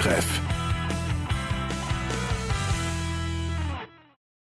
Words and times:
Talktreff. 0.00 0.40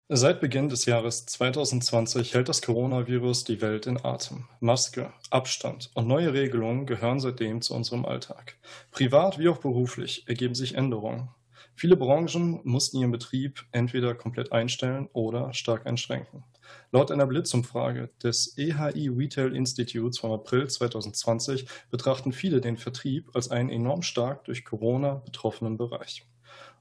Seit 0.09 0.41
Beginn 0.41 0.69
des 0.69 0.85
Jahres 0.85 1.25
2020 1.27 2.33
hält 2.33 2.49
das 2.49 2.61
Coronavirus 2.61 3.43
die 3.43 3.61
Welt 3.61 3.85
in 3.85 4.03
Atem. 4.03 4.45
Maske, 4.59 5.13
Abstand 5.29 5.91
und 5.93 6.07
neue 6.07 6.33
Regelungen 6.33 6.85
gehören 6.85 7.19
seitdem 7.19 7.61
zu 7.61 7.75
unserem 7.75 8.05
Alltag. 8.05 8.57
Privat 8.91 9.37
wie 9.37 9.49
auch 9.49 9.57
beruflich 9.57 10.27
ergeben 10.27 10.55
sich 10.55 10.75
Änderungen. 10.75 11.29
Viele 11.75 11.97
Branchen 11.97 12.59
mussten 12.63 12.99
ihren 12.99 13.11
Betrieb 13.11 13.63
entweder 13.71 14.15
komplett 14.15 14.51
einstellen 14.51 15.09
oder 15.13 15.53
stark 15.53 15.85
einschränken. 15.85 16.43
Laut 16.91 17.11
einer 17.11 17.25
Blitzumfrage 17.25 18.09
des 18.21 18.57
EHI 18.57 19.09
Retail 19.09 19.55
Institutes 19.55 20.19
vom 20.19 20.31
April 20.31 20.69
2020 20.69 21.65
betrachten 21.89 22.31
viele 22.31 22.61
den 22.61 22.77
Vertrieb 22.77 23.29
als 23.33 23.51
einen 23.51 23.69
enorm 23.69 24.01
stark 24.01 24.43
durch 24.45 24.65
Corona 24.65 25.15
betroffenen 25.25 25.77
Bereich. 25.77 26.25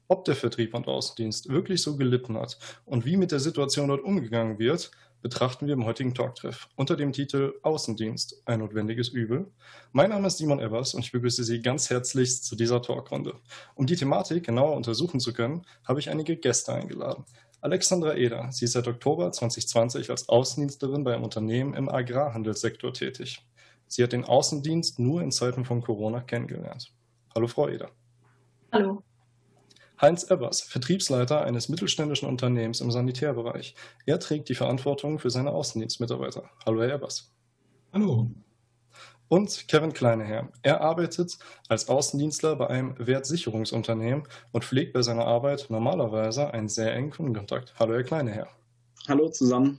Ob 0.08 0.24
der 0.26 0.36
Vertrieb 0.36 0.74
und 0.74 0.88
Außendienst 0.88 1.48
wirklich 1.48 1.80
so 1.80 1.96
gelitten 1.96 2.36
hat 2.36 2.58
und 2.84 3.06
wie 3.06 3.16
mit 3.16 3.32
der 3.32 3.40
Situation 3.40 3.88
dort 3.88 4.04
umgegangen 4.04 4.58
wird, 4.58 4.90
betrachten 5.22 5.66
wir 5.66 5.74
im 5.74 5.86
heutigen 5.86 6.14
Talktreff 6.14 6.68
unter 6.76 6.96
dem 6.96 7.12
Titel 7.12 7.54
Außendienst, 7.62 8.42
ein 8.44 8.58
notwendiges 8.58 9.08
Übel. 9.08 9.50
Mein 9.92 10.10
Name 10.10 10.26
ist 10.26 10.38
Simon 10.38 10.60
Evers 10.60 10.94
und 10.94 11.04
ich 11.04 11.12
begrüße 11.12 11.44
Sie 11.44 11.62
ganz 11.62 11.88
herzlichst 11.88 12.44
zu 12.44 12.56
dieser 12.56 12.82
Talkrunde. 12.82 13.36
Um 13.74 13.86
die 13.86 13.96
Thematik 13.96 14.44
genauer 14.44 14.76
untersuchen 14.76 15.20
zu 15.20 15.32
können, 15.32 15.64
habe 15.84 16.00
ich 16.00 16.10
einige 16.10 16.36
Gäste 16.36 16.72
eingeladen. 16.74 17.24
Alexandra 17.62 18.16
Eder, 18.16 18.50
sie 18.50 18.64
ist 18.64 18.72
seit 18.72 18.88
Oktober 18.88 19.30
2020 19.30 20.10
als 20.10 20.28
Außendienstlerin 20.28 21.04
bei 21.04 21.14
einem 21.14 21.22
Unternehmen 21.22 21.74
im 21.74 21.88
Agrarhandelssektor 21.88 22.92
tätig. 22.92 23.46
Sie 23.86 24.02
hat 24.02 24.12
den 24.12 24.24
Außendienst 24.24 24.98
nur 24.98 25.22
in 25.22 25.30
Zeiten 25.30 25.64
von 25.64 25.80
Corona 25.80 26.20
kennengelernt. 26.22 26.92
Hallo 27.32 27.46
Frau 27.46 27.68
Eder. 27.68 27.92
Hallo. 28.72 29.04
Heinz 30.00 30.24
Ebbers, 30.24 30.62
Vertriebsleiter 30.62 31.44
eines 31.44 31.68
mittelständischen 31.68 32.28
Unternehmens 32.28 32.80
im 32.80 32.90
Sanitärbereich. 32.90 33.76
Er 34.06 34.18
trägt 34.18 34.48
die 34.48 34.56
Verantwortung 34.56 35.20
für 35.20 35.30
seine 35.30 35.52
Außendienstmitarbeiter. 35.52 36.50
Hallo, 36.66 36.82
Herr 36.82 36.94
Ebbers. 36.94 37.32
Hallo. 37.92 38.28
Und 39.32 39.66
Kevin 39.66 39.94
Kleineherr. 39.94 40.50
Er 40.60 40.82
arbeitet 40.82 41.38
als 41.66 41.88
Außendienstler 41.88 42.54
bei 42.54 42.66
einem 42.66 42.94
Wertsicherungsunternehmen 42.98 44.24
und 44.50 44.62
pflegt 44.62 44.92
bei 44.92 45.00
seiner 45.00 45.24
Arbeit 45.26 45.68
normalerweise 45.70 46.52
einen 46.52 46.68
sehr 46.68 46.92
engen 46.94 47.12
Kundenkontakt. 47.12 47.72
Hallo, 47.78 47.94
Herr 47.94 48.02
Kleineherr. 48.02 48.48
Hallo 49.08 49.30
zusammen. 49.30 49.78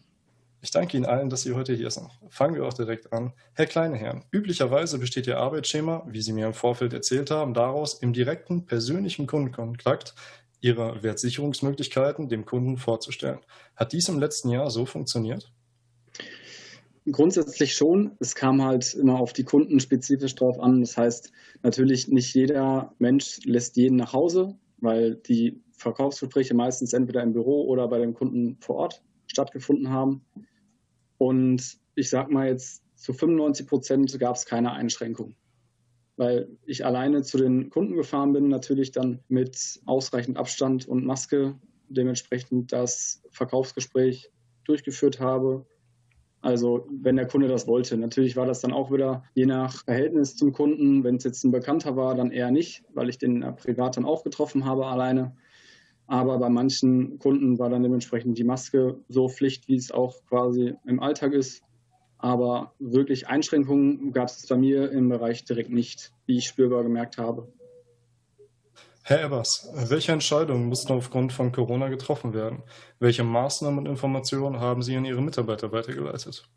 Ich 0.61 0.71
danke 0.71 0.97
Ihnen 0.97 1.05
allen, 1.05 1.29
dass 1.29 1.43
Sie 1.43 1.53
heute 1.53 1.75
hier 1.75 1.91
sind. 1.91 2.09
Fangen 2.29 2.55
wir 2.55 2.65
auch 2.65 2.73
direkt 2.73 3.13
an. 3.13 3.31
Herr 3.53 3.67
Kleineherrn, 3.67 4.25
üblicherweise 4.31 4.97
besteht 4.97 5.27
Ihr 5.27 5.37
Arbeitsschema, 5.37 6.03
wie 6.07 6.23
Sie 6.23 6.33
mir 6.33 6.47
im 6.47 6.55
Vorfeld 6.55 6.91
erzählt 6.91 7.29
haben, 7.29 7.53
daraus, 7.53 7.93
im 7.93 8.11
direkten 8.11 8.65
persönlichen 8.65 9.27
Kundenkontakt 9.27 10.15
Ihre 10.61 11.03
Wertsicherungsmöglichkeiten 11.03 12.27
dem 12.27 12.45
Kunden 12.45 12.77
vorzustellen. 12.77 13.41
Hat 13.75 13.93
dies 13.93 14.09
im 14.09 14.17
letzten 14.17 14.49
Jahr 14.49 14.71
so 14.71 14.87
funktioniert? 14.87 15.53
Grundsätzlich 17.11 17.75
schon. 17.75 18.11
Es 18.19 18.33
kam 18.33 18.63
halt 18.63 18.93
immer 18.93 19.19
auf 19.19 19.33
die 19.33 19.43
Kunden 19.43 19.79
spezifisch 19.79 20.35
drauf 20.35 20.59
an. 20.59 20.79
Das 20.79 20.95
heißt, 20.95 21.31
natürlich 21.61 22.07
nicht 22.07 22.33
jeder 22.33 22.93
Mensch 22.97 23.39
lässt 23.43 23.75
jeden 23.75 23.97
nach 23.97 24.13
Hause, 24.13 24.55
weil 24.77 25.15
die 25.15 25.61
Verkaufsgespräche 25.71 26.53
meistens 26.53 26.93
entweder 26.93 27.21
im 27.21 27.33
Büro 27.33 27.65
oder 27.65 27.87
bei 27.89 27.99
dem 27.99 28.13
Kunden 28.13 28.57
vor 28.61 28.77
Ort 28.77 29.03
stattgefunden 29.27 29.89
haben. 29.89 30.23
Und 31.17 31.77
ich 31.95 32.09
sag 32.09 32.31
mal 32.31 32.47
jetzt, 32.47 32.83
zu 32.95 33.11
95 33.11 33.67
Prozent 33.67 34.19
gab 34.19 34.37
es 34.37 34.45
keine 34.45 34.71
Einschränkung. 34.71 35.35
Weil 36.15 36.47
ich 36.65 36.85
alleine 36.85 37.23
zu 37.23 37.37
den 37.37 37.69
Kunden 37.69 37.95
gefahren 37.95 38.31
bin, 38.31 38.47
natürlich 38.47 38.91
dann 38.91 39.19
mit 39.27 39.81
ausreichend 39.85 40.37
Abstand 40.37 40.87
und 40.87 41.05
Maske, 41.05 41.59
dementsprechend 41.89 42.71
das 42.71 43.21
Verkaufsgespräch 43.31 44.31
durchgeführt 44.63 45.19
habe. 45.19 45.65
Also 46.43 46.85
wenn 46.91 47.15
der 47.15 47.25
Kunde 47.25 47.47
das 47.47 47.67
wollte. 47.67 47.97
Natürlich 47.97 48.35
war 48.35 48.45
das 48.45 48.59
dann 48.59 48.73
auch 48.73 48.91
wieder 48.91 49.23
je 49.33 49.45
nach 49.45 49.85
Verhältnis 49.85 50.35
zum 50.35 50.51
Kunden. 50.51 51.05
Wenn 51.05 51.15
es 51.15 51.23
jetzt 51.23 51.45
ein 51.45 51.51
Bekannter 51.51 51.95
war, 51.95 52.15
dann 52.15 52.31
eher 52.31 52.51
nicht, 52.51 52.83
weil 52.93 53.07
ich 53.07 53.17
den 53.17 53.55
privat 53.55 53.95
dann 53.95 54.03
auch 54.03 54.25
getroffen 54.25 54.65
habe 54.65 54.85
alleine. 54.85 55.37
Aber 56.05 56.37
bei 56.39 56.49
manchen 56.49 57.17
Kunden 57.17 57.59
war 57.59 57.69
dann 57.69 57.81
dementsprechend 57.81 58.37
die 58.37 58.43
Maske 58.43 58.99
so 59.07 59.29
Pflicht, 59.29 59.69
wie 59.69 59.77
es 59.77 59.93
auch 59.93 60.15
quasi 60.27 60.75
im 60.85 60.99
Alltag 60.99 61.31
ist. 61.31 61.63
Aber 62.17 62.73
wirklich 62.77 63.29
Einschränkungen 63.29 64.11
gab 64.11 64.27
es 64.27 64.45
bei 64.45 64.57
mir 64.57 64.91
im 64.91 65.07
Bereich 65.07 65.45
direkt 65.45 65.69
nicht, 65.69 66.11
wie 66.25 66.39
ich 66.39 66.47
spürbar 66.47 66.83
gemerkt 66.83 67.17
habe. 67.17 67.47
Herr 69.03 69.23
Ebbers, 69.23 69.69
welche 69.73 70.13
Entscheidungen 70.13 70.67
mussten 70.67 70.93
aufgrund 70.93 71.33
von 71.33 71.51
Corona 71.51 71.89
getroffen 71.89 72.33
werden? 72.33 72.63
Welche 72.99 73.23
Maßnahmen 73.23 73.79
und 73.79 73.85
Informationen 73.85 74.59
haben 74.59 74.81
Sie 74.81 74.95
an 74.95 75.05
Ihre 75.05 75.21
Mitarbeiter 75.21 75.71
weitergeleitet? 75.71 76.49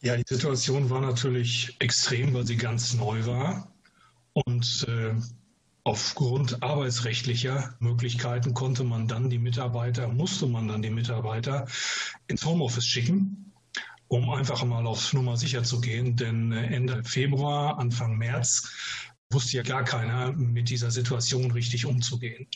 Ja, 0.00 0.16
die 0.16 0.24
Situation 0.26 0.90
war 0.90 1.00
natürlich 1.00 1.76
extrem, 1.78 2.34
weil 2.34 2.46
sie 2.46 2.56
ganz 2.56 2.94
neu 2.94 3.24
war. 3.26 3.72
Und 4.32 4.86
äh, 4.88 5.14
Aufgrund 5.84 6.62
arbeitsrechtlicher 6.62 7.74
Möglichkeiten 7.80 8.54
konnte 8.54 8.84
man 8.84 9.08
dann 9.08 9.30
die 9.30 9.40
Mitarbeiter, 9.40 10.06
musste 10.06 10.46
man 10.46 10.68
dann 10.68 10.80
die 10.80 10.90
Mitarbeiter 10.90 11.66
ins 12.28 12.44
Homeoffice 12.44 12.86
schicken, 12.86 13.52
um 14.06 14.30
einfach 14.30 14.64
mal 14.64 14.86
auf 14.86 15.12
Nummer 15.12 15.36
sicher 15.36 15.64
zu 15.64 15.80
gehen. 15.80 16.14
Denn 16.14 16.52
Ende 16.52 17.02
Februar, 17.02 17.80
Anfang 17.80 18.16
März 18.16 18.70
wusste 19.32 19.56
ja 19.56 19.62
gar 19.62 19.84
keiner, 19.84 20.32
mit 20.32 20.68
dieser 20.68 20.90
Situation 20.90 21.50
richtig 21.50 21.86
umzugehen. 21.86 22.46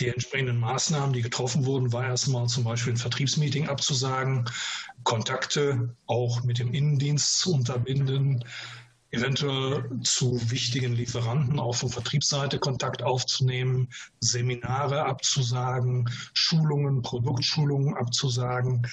Die 0.00 0.08
entsprechenden 0.08 0.58
Maßnahmen, 0.58 1.12
die 1.12 1.22
getroffen 1.22 1.66
wurden, 1.66 1.92
war 1.92 2.06
erstmal 2.06 2.46
zum 2.46 2.64
Beispiel 2.64 2.94
ein 2.94 2.98
Vertriebsmeeting 2.98 3.68
abzusagen, 3.68 4.46
Kontakte 5.04 5.94
auch 6.06 6.42
mit 6.44 6.58
dem 6.58 6.72
Innendienst 6.72 7.40
zu 7.40 7.54
unterbinden, 7.54 8.44
eventuell 9.10 9.84
zu 10.02 10.40
wichtigen 10.50 10.94
Lieferanten 10.94 11.60
auch 11.60 11.74
von 11.74 11.90
Vertriebsseite 11.90 12.58
Kontakt 12.58 13.02
aufzunehmen, 13.02 13.88
Seminare 14.20 15.04
abzusagen, 15.04 16.10
Schulungen, 16.32 17.02
Produktschulungen 17.02 17.94
abzusagen. 17.94 18.86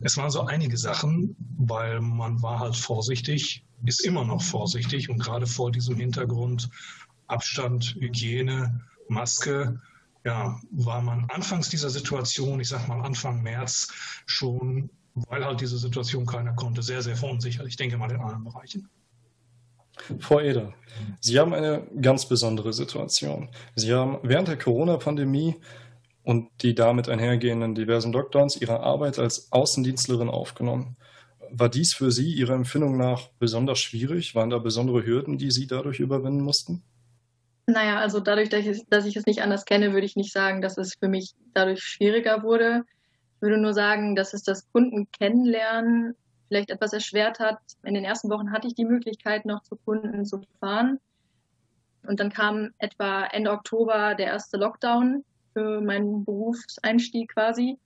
Es 0.00 0.16
waren 0.16 0.30
so 0.30 0.42
einige 0.42 0.76
Sachen, 0.76 1.36
weil 1.58 2.00
man 2.00 2.42
war 2.42 2.58
halt 2.58 2.76
vorsichtig, 2.76 3.64
ist 3.84 4.04
immer 4.04 4.24
noch 4.24 4.42
vorsichtig 4.42 5.10
und 5.10 5.18
gerade 5.18 5.46
vor 5.46 5.70
diesem 5.70 5.96
Hintergrund 5.96 6.70
Abstand, 7.26 7.96
Hygiene, 8.00 8.80
Maske, 9.08 9.78
ja, 10.24 10.60
war 10.70 11.00
man 11.00 11.26
anfangs 11.30 11.68
dieser 11.68 11.90
Situation, 11.90 12.60
ich 12.60 12.68
sag 12.68 12.88
mal 12.88 13.00
Anfang 13.00 13.42
März 13.42 13.88
schon, 14.26 14.90
weil 15.14 15.44
halt 15.44 15.60
diese 15.60 15.78
Situation 15.78 16.26
keiner 16.26 16.52
konnte, 16.54 16.82
sehr, 16.82 17.02
sehr 17.02 17.16
verunsichert. 17.16 17.66
Ich 17.66 17.76
denke 17.76 17.96
mal 17.96 18.10
in 18.10 18.20
allen 18.20 18.44
Bereichen. 18.44 18.88
Frau 20.18 20.40
Eder, 20.40 20.72
Sie 21.20 21.38
haben 21.38 21.52
eine 21.52 21.86
ganz 22.00 22.26
besondere 22.26 22.72
Situation. 22.72 23.48
Sie 23.76 23.92
haben 23.92 24.18
während 24.22 24.48
der 24.48 24.58
Corona-Pandemie 24.58 25.56
und 26.22 26.48
die 26.62 26.74
damit 26.74 27.08
einhergehenden 27.08 27.74
diversen 27.74 28.12
Lockdowns 28.12 28.60
Ihre 28.60 28.80
Arbeit 28.80 29.18
als 29.18 29.50
Außendienstlerin 29.52 30.28
aufgenommen. 30.28 30.96
War 31.50 31.68
dies 31.68 31.94
für 31.94 32.10
Sie 32.12 32.32
Ihrer 32.32 32.54
Empfindung 32.54 32.96
nach 32.96 33.28
besonders 33.38 33.80
schwierig? 33.80 34.34
Waren 34.34 34.50
da 34.50 34.58
besondere 34.58 35.04
Hürden, 35.04 35.38
die 35.38 35.50
Sie 35.50 35.66
dadurch 35.66 35.98
überwinden 35.98 36.42
mussten? 36.42 36.82
Naja, 37.66 37.98
also 37.98 38.20
dadurch, 38.20 38.48
dass 38.48 38.66
ich, 38.66 38.84
dass 38.88 39.06
ich 39.06 39.16
es 39.16 39.26
nicht 39.26 39.42
anders 39.42 39.64
kenne, 39.64 39.92
würde 39.92 40.06
ich 40.06 40.16
nicht 40.16 40.32
sagen, 40.32 40.60
dass 40.60 40.76
es 40.76 40.94
für 40.98 41.08
mich 41.08 41.34
dadurch 41.54 41.82
schwieriger 41.82 42.42
wurde. 42.42 42.84
Ich 43.36 43.42
würde 43.42 43.58
nur 43.58 43.74
sagen, 43.74 44.16
dass 44.16 44.34
es 44.34 44.42
das 44.42 44.70
Kunden 44.72 45.08
kennenlernen 45.12 46.14
vielleicht 46.50 46.70
etwas 46.70 46.92
erschwert 46.92 47.38
hat. 47.38 47.58
In 47.84 47.94
den 47.94 48.04
ersten 48.04 48.28
Wochen 48.28 48.50
hatte 48.50 48.66
ich 48.66 48.74
die 48.74 48.84
Möglichkeit, 48.84 49.46
noch 49.46 49.62
zu 49.62 49.76
Kunden 49.76 50.26
zu 50.26 50.42
fahren. 50.58 50.98
Und 52.02 52.18
dann 52.18 52.32
kam 52.32 52.70
etwa 52.78 53.24
Ende 53.26 53.52
Oktober 53.52 54.16
der 54.16 54.26
erste 54.26 54.56
Lockdown 54.56 55.24
für 55.60 55.80
meinen 55.80 56.24
Berufseinstieg 56.24 57.34
quasi. 57.34 57.78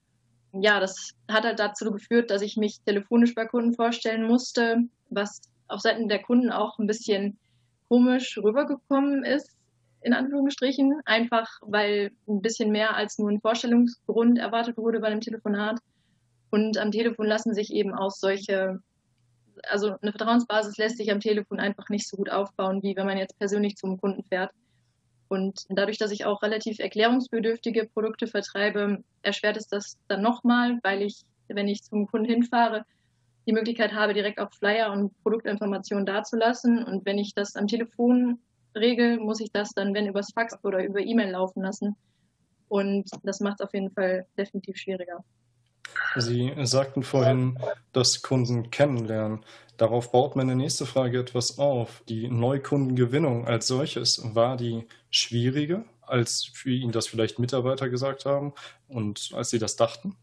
Ja, 0.52 0.78
das 0.78 1.10
hat 1.28 1.44
halt 1.44 1.58
dazu 1.58 1.90
geführt, 1.90 2.30
dass 2.30 2.42
ich 2.42 2.56
mich 2.56 2.80
telefonisch 2.82 3.34
bei 3.34 3.46
Kunden 3.46 3.74
vorstellen 3.74 4.26
musste, 4.26 4.84
was 5.10 5.40
auf 5.66 5.80
Seiten 5.80 6.08
der 6.08 6.22
Kunden 6.22 6.52
auch 6.52 6.78
ein 6.78 6.86
bisschen 6.86 7.36
komisch 7.88 8.38
rübergekommen 8.38 9.24
ist, 9.24 9.50
in 10.02 10.12
Anführungsstrichen. 10.12 11.00
Einfach 11.04 11.48
weil 11.62 12.12
ein 12.28 12.40
bisschen 12.40 12.70
mehr 12.70 12.94
als 12.94 13.18
nur 13.18 13.30
ein 13.30 13.40
Vorstellungsgrund 13.40 14.38
erwartet 14.38 14.76
wurde 14.76 15.00
bei 15.00 15.10
dem 15.10 15.20
Telefonat. 15.20 15.80
Und 16.50 16.78
am 16.78 16.92
Telefon 16.92 17.26
lassen 17.26 17.52
sich 17.52 17.72
eben 17.72 17.92
auch 17.92 18.12
solche, 18.12 18.78
also 19.64 19.96
eine 20.00 20.12
Vertrauensbasis 20.12 20.76
lässt 20.76 20.98
sich 20.98 21.10
am 21.10 21.18
Telefon 21.18 21.58
einfach 21.58 21.88
nicht 21.88 22.08
so 22.08 22.16
gut 22.16 22.30
aufbauen, 22.30 22.80
wie 22.84 22.94
wenn 22.94 23.06
man 23.06 23.18
jetzt 23.18 23.36
persönlich 23.38 23.74
zum 23.74 24.00
Kunden 24.00 24.22
fährt. 24.22 24.52
Und 25.28 25.64
dadurch, 25.68 25.98
dass 25.98 26.10
ich 26.10 26.24
auch 26.24 26.42
relativ 26.42 26.78
erklärungsbedürftige 26.78 27.86
Produkte 27.86 28.26
vertreibe, 28.26 29.02
erschwert 29.22 29.56
es 29.56 29.68
das 29.68 29.98
dann 30.08 30.22
nochmal, 30.22 30.78
weil 30.82 31.02
ich, 31.02 31.22
wenn 31.48 31.68
ich 31.68 31.82
zum 31.82 32.06
Kunden 32.06 32.26
hinfahre, 32.26 32.84
die 33.46 33.52
Möglichkeit 33.52 33.92
habe, 33.92 34.14
direkt 34.14 34.38
auch 34.38 34.52
Flyer 34.52 34.92
und 34.92 35.12
Produktinformationen 35.22 36.06
dazulassen. 36.06 36.82
Und 36.82 37.04
wenn 37.04 37.18
ich 37.18 37.34
das 37.34 37.56
am 37.56 37.66
Telefon 37.66 38.38
Regel 38.74 39.18
muss 39.18 39.40
ich 39.40 39.50
das 39.52 39.70
dann, 39.70 39.94
wenn 39.94 40.06
übers 40.06 40.32
Fax 40.32 40.56
oder 40.64 40.84
über 40.84 41.00
E-Mail 41.00 41.30
laufen 41.30 41.62
lassen. 41.62 41.96
Und 42.68 43.08
das 43.22 43.40
macht 43.40 43.60
es 43.60 43.66
auf 43.66 43.74
jeden 43.74 43.90
Fall 43.90 44.26
definitiv 44.36 44.76
schwieriger. 44.76 45.24
Sie 46.16 46.52
sagten 46.62 47.02
vorhin, 47.02 47.58
dass 47.92 48.22
Kunden 48.22 48.70
kennenlernen. 48.70 49.44
Darauf 49.76 50.12
baut 50.12 50.36
meine 50.36 50.54
nächste 50.54 50.86
Frage 50.86 51.18
etwas 51.18 51.58
auf. 51.58 52.02
Die 52.08 52.28
Neukundengewinnung 52.28 53.46
als 53.46 53.66
solches, 53.66 54.22
war 54.34 54.56
die 54.56 54.86
schwieriger, 55.10 55.84
als 56.02 56.50
für 56.54 56.70
Ihnen 56.70 56.92
das 56.92 57.08
vielleicht 57.08 57.38
Mitarbeiter 57.38 57.88
gesagt 57.88 58.24
haben 58.24 58.52
und 58.88 59.30
als 59.34 59.50
Sie 59.50 59.58
das 59.58 59.76
dachten? 59.76 60.16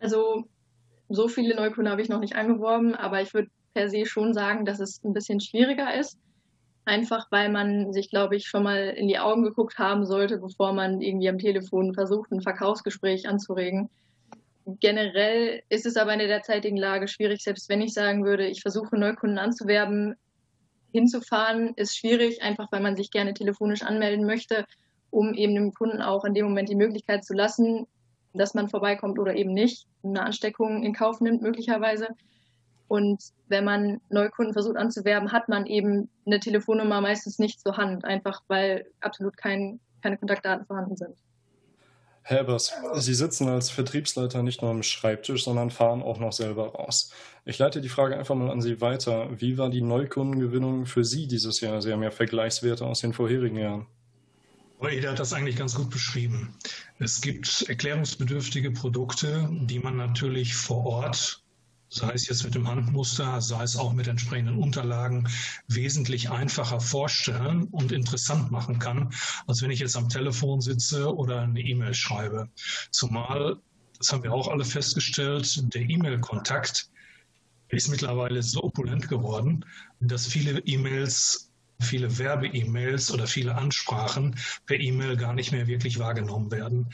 Also 0.00 0.44
so 1.08 1.28
viele 1.28 1.54
Neukunden 1.54 1.90
habe 1.90 2.00
ich 2.00 2.08
noch 2.08 2.20
nicht 2.20 2.36
angeworben, 2.36 2.94
aber 2.94 3.20
ich 3.20 3.34
würde 3.34 3.48
per 3.74 3.90
se 3.90 4.06
schon 4.06 4.32
sagen, 4.32 4.64
dass 4.64 4.80
es 4.80 5.02
ein 5.04 5.12
bisschen 5.12 5.40
schwieriger 5.40 5.94
ist. 5.94 6.18
Einfach 6.86 7.30
weil 7.30 7.50
man 7.50 7.92
sich, 7.92 8.10
glaube 8.10 8.36
ich, 8.36 8.46
schon 8.46 8.62
mal 8.62 8.90
in 8.90 9.08
die 9.08 9.18
Augen 9.18 9.42
geguckt 9.42 9.78
haben 9.78 10.06
sollte, 10.06 10.38
bevor 10.38 10.72
man 10.72 11.00
irgendwie 11.00 11.28
am 11.28 11.38
Telefon 11.38 11.94
versucht, 11.94 12.30
ein 12.30 12.42
Verkaufsgespräch 12.42 13.26
anzuregen. 13.26 13.90
Generell 14.66 15.62
ist 15.68 15.84
es 15.84 15.96
aber 15.96 16.12
in 16.12 16.20
der 16.20 16.28
derzeitigen 16.28 16.78
Lage 16.78 17.06
schwierig, 17.06 17.42
selbst 17.42 17.68
wenn 17.68 17.82
ich 17.82 17.92
sagen 17.92 18.24
würde, 18.24 18.46
ich 18.46 18.62
versuche 18.62 18.96
Neukunden 18.96 19.38
anzuwerben, 19.38 20.14
hinzufahren, 20.92 21.74
ist 21.76 21.96
schwierig, 21.96 22.40
einfach 22.42 22.70
weil 22.72 22.80
man 22.80 22.96
sich 22.96 23.10
gerne 23.10 23.34
telefonisch 23.34 23.82
anmelden 23.82 24.24
möchte, 24.24 24.64
um 25.10 25.34
eben 25.34 25.54
dem 25.54 25.74
Kunden 25.74 26.00
auch 26.00 26.24
in 26.24 26.34
dem 26.34 26.46
Moment 26.46 26.68
die 26.68 26.76
Möglichkeit 26.76 27.24
zu 27.24 27.34
lassen, 27.34 27.86
dass 28.32 28.54
man 28.54 28.68
vorbeikommt 28.68 29.18
oder 29.18 29.34
eben 29.34 29.52
nicht, 29.52 29.86
eine 30.02 30.22
Ansteckung 30.22 30.82
in 30.82 30.94
Kauf 30.94 31.20
nimmt 31.20 31.42
möglicherweise. 31.42 32.08
Und 32.88 33.22
wenn 33.48 33.64
man 33.64 34.00
Neukunden 34.08 34.52
versucht 34.52 34.76
anzuwerben, 34.76 35.32
hat 35.32 35.48
man 35.48 35.66
eben 35.66 36.10
eine 36.26 36.40
Telefonnummer 36.40 37.00
meistens 37.00 37.38
nicht 37.38 37.60
zur 37.60 37.76
Hand, 37.76 38.04
einfach 38.04 38.42
weil 38.48 38.86
absolut 39.00 39.36
kein, 39.36 39.80
keine 40.02 40.16
Kontaktdaten 40.16 40.66
vorhanden 40.66 40.96
sind. 40.96 41.16
Herr 42.26 42.40
Ebers, 42.40 42.72
Sie 42.94 43.12
sitzen 43.12 43.48
als 43.50 43.68
Vertriebsleiter 43.68 44.42
nicht 44.42 44.62
nur 44.62 44.70
am 44.70 44.82
Schreibtisch, 44.82 45.44
sondern 45.44 45.70
fahren 45.70 46.02
auch 46.02 46.18
noch 46.18 46.32
selber 46.32 46.68
raus. 46.68 47.12
Ich 47.44 47.58
leite 47.58 47.82
die 47.82 47.90
Frage 47.90 48.16
einfach 48.16 48.34
mal 48.34 48.50
an 48.50 48.62
Sie 48.62 48.80
weiter. 48.80 49.28
Wie 49.38 49.58
war 49.58 49.68
die 49.68 49.82
Neukundengewinnung 49.82 50.86
für 50.86 51.04
Sie 51.04 51.26
dieses 51.26 51.60
Jahr? 51.60 51.82
Sie 51.82 51.92
haben 51.92 52.02
ja 52.02 52.10
Vergleichswerte 52.10 52.86
aus 52.86 53.00
den 53.00 53.12
vorherigen 53.12 53.58
Jahren. 53.58 53.86
Eder 54.82 55.10
hat 55.10 55.18
das 55.18 55.34
eigentlich 55.34 55.56
ganz 55.56 55.74
gut 55.74 55.90
beschrieben. 55.90 56.54
Es 56.98 57.20
gibt 57.20 57.66
erklärungsbedürftige 57.68 58.70
Produkte, 58.70 59.46
die 59.50 59.78
man 59.78 59.96
natürlich 59.96 60.54
vor 60.54 60.86
Ort 60.86 61.43
sei 61.94 62.12
es 62.12 62.28
jetzt 62.28 62.42
mit 62.44 62.54
dem 62.54 62.68
Handmuster, 62.68 63.40
sei 63.40 63.62
es 63.62 63.76
auch 63.76 63.92
mit 63.92 64.08
entsprechenden 64.08 64.58
Unterlagen, 64.58 65.28
wesentlich 65.68 66.30
einfacher 66.30 66.80
vorstellen 66.80 67.64
und 67.70 67.92
interessant 67.92 68.50
machen 68.50 68.80
kann, 68.80 69.14
als 69.46 69.62
wenn 69.62 69.70
ich 69.70 69.78
jetzt 69.78 69.96
am 69.96 70.08
Telefon 70.08 70.60
sitze 70.60 71.14
oder 71.14 71.42
eine 71.42 71.60
E-Mail 71.60 71.94
schreibe. 71.94 72.48
Zumal, 72.90 73.56
das 73.98 74.12
haben 74.12 74.24
wir 74.24 74.32
auch 74.32 74.48
alle 74.48 74.64
festgestellt, 74.64 75.72
der 75.74 75.82
E-Mail-Kontakt 75.82 76.90
ist 77.68 77.88
mittlerweile 77.88 78.42
so 78.42 78.62
opulent 78.62 79.08
geworden, 79.08 79.64
dass 80.00 80.26
viele 80.26 80.58
E-Mails 80.60 81.52
viele 81.84 82.18
Werbe-E-Mails 82.18 83.12
oder 83.12 83.26
viele 83.26 83.54
Ansprachen 83.54 84.36
per 84.66 84.80
E-Mail 84.80 85.16
gar 85.16 85.32
nicht 85.32 85.52
mehr 85.52 85.66
wirklich 85.66 85.98
wahrgenommen 85.98 86.50
werden. 86.50 86.88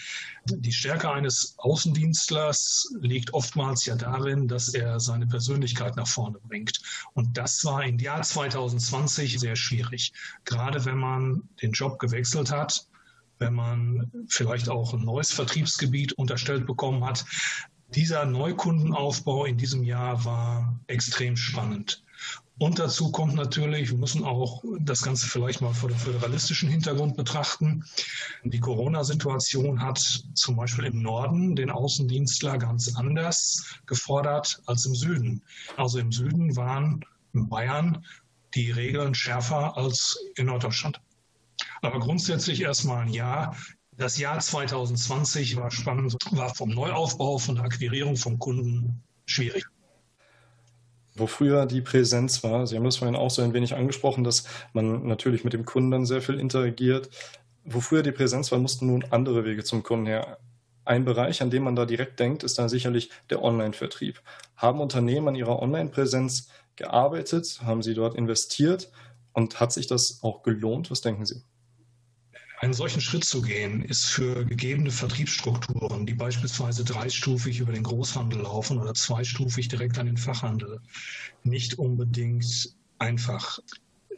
Die 0.46 0.72
Stärke 0.72 1.10
eines 1.10 1.54
Außendienstlers 1.58 2.94
liegt 3.00 3.32
oftmals 3.32 3.86
ja 3.86 3.94
darin, 3.94 4.48
dass 4.48 4.74
er 4.74 5.00
seine 5.00 5.26
Persönlichkeit 5.26 5.96
nach 5.96 6.08
vorne 6.08 6.38
bringt. 6.46 6.80
Und 7.14 7.38
das 7.38 7.64
war 7.64 7.84
im 7.84 7.98
Jahr 7.98 8.22
2020 8.22 9.38
sehr 9.40 9.56
schwierig. 9.56 10.12
Gerade 10.44 10.84
wenn 10.84 10.98
man 10.98 11.48
den 11.62 11.72
Job 11.72 11.98
gewechselt 11.98 12.50
hat, 12.50 12.86
wenn 13.38 13.54
man 13.54 14.10
vielleicht 14.28 14.68
auch 14.68 14.92
ein 14.92 15.04
neues 15.04 15.32
Vertriebsgebiet 15.32 16.12
unterstellt 16.12 16.66
bekommen 16.66 17.04
hat. 17.04 17.24
Dieser 17.88 18.24
Neukundenaufbau 18.24 19.46
in 19.46 19.56
diesem 19.56 19.82
Jahr 19.82 20.24
war 20.24 20.78
extrem 20.86 21.36
spannend. 21.36 22.04
Und 22.60 22.78
dazu 22.78 23.10
kommt 23.10 23.36
natürlich, 23.36 23.90
wir 23.90 23.96
müssen 23.96 24.22
auch 24.22 24.62
das 24.80 25.00
Ganze 25.00 25.26
vielleicht 25.26 25.62
mal 25.62 25.72
vor 25.72 25.88
dem 25.88 25.96
föderalistischen 25.96 26.68
Hintergrund 26.68 27.16
betrachten. 27.16 27.86
Die 28.44 28.60
Corona-Situation 28.60 29.80
hat 29.80 29.98
zum 30.34 30.56
Beispiel 30.56 30.84
im 30.84 31.00
Norden 31.00 31.56
den 31.56 31.70
Außendienstler 31.70 32.58
ganz 32.58 32.94
anders 32.96 33.64
gefordert 33.86 34.60
als 34.66 34.84
im 34.84 34.94
Süden. 34.94 35.42
Also 35.78 36.00
im 36.00 36.12
Süden 36.12 36.54
waren 36.54 37.02
in 37.32 37.48
Bayern 37.48 38.04
die 38.54 38.70
Regeln 38.70 39.14
schärfer 39.14 39.78
als 39.78 40.18
in 40.36 40.44
Norddeutschland. 40.44 41.00
Aber 41.80 41.98
grundsätzlich 41.98 42.60
erstmal 42.60 43.06
ein 43.06 43.12
Ja. 43.14 43.56
Das 43.96 44.18
Jahr 44.18 44.38
2020 44.38 45.56
war 45.56 45.70
spannend, 45.70 46.14
war 46.32 46.54
vom 46.54 46.68
Neuaufbau, 46.68 47.38
von 47.38 47.54
der 47.54 47.64
Akquirierung 47.64 48.18
vom 48.18 48.38
Kunden 48.38 49.02
schwierig 49.24 49.64
wo 51.14 51.26
früher 51.26 51.66
die 51.66 51.80
Präsenz 51.80 52.42
war. 52.42 52.66
Sie 52.66 52.76
haben 52.76 52.84
das 52.84 52.96
vorhin 52.96 53.16
auch 53.16 53.30
so 53.30 53.42
ein 53.42 53.52
wenig 53.52 53.74
angesprochen, 53.74 54.24
dass 54.24 54.44
man 54.72 55.06
natürlich 55.06 55.44
mit 55.44 55.52
dem 55.52 55.64
Kunden 55.64 55.90
dann 55.90 56.06
sehr 56.06 56.22
viel 56.22 56.38
interagiert. 56.38 57.10
Wo 57.64 57.80
früher 57.80 58.02
die 58.02 58.12
Präsenz 58.12 58.50
war, 58.52 58.58
mussten 58.58 58.86
nun 58.86 59.04
andere 59.10 59.44
Wege 59.44 59.64
zum 59.64 59.82
Kunden 59.82 60.06
her. 60.06 60.38
Ein 60.84 61.04
Bereich, 61.04 61.42
an 61.42 61.50
dem 61.50 61.64
man 61.64 61.76
da 61.76 61.84
direkt 61.84 62.18
denkt, 62.18 62.42
ist 62.42 62.58
dann 62.58 62.68
sicherlich 62.68 63.10
der 63.28 63.42
Online-Vertrieb. 63.42 64.22
Haben 64.56 64.80
Unternehmen 64.80 65.28
an 65.28 65.34
ihrer 65.34 65.60
Online-Präsenz 65.60 66.48
gearbeitet? 66.76 67.60
Haben 67.62 67.82
sie 67.82 67.94
dort 67.94 68.14
investiert? 68.14 68.90
Und 69.32 69.60
hat 69.60 69.72
sich 69.72 69.86
das 69.86 70.20
auch 70.22 70.42
gelohnt? 70.42 70.90
Was 70.90 71.02
denken 71.02 71.24
Sie? 71.24 71.42
Einen 72.60 72.74
solchen 72.74 73.00
Schritt 73.00 73.24
zu 73.24 73.40
gehen, 73.40 73.82
ist 73.82 74.04
für 74.04 74.44
gegebene 74.44 74.90
Vertriebsstrukturen, 74.90 76.04
die 76.04 76.12
beispielsweise 76.12 76.84
dreistufig 76.84 77.58
über 77.58 77.72
den 77.72 77.82
Großhandel 77.82 78.42
laufen 78.42 78.78
oder 78.78 78.92
zweistufig 78.92 79.68
direkt 79.68 79.98
an 79.98 80.04
den 80.04 80.18
Fachhandel, 80.18 80.78
nicht 81.42 81.78
unbedingt 81.78 82.74
einfach. 82.98 83.60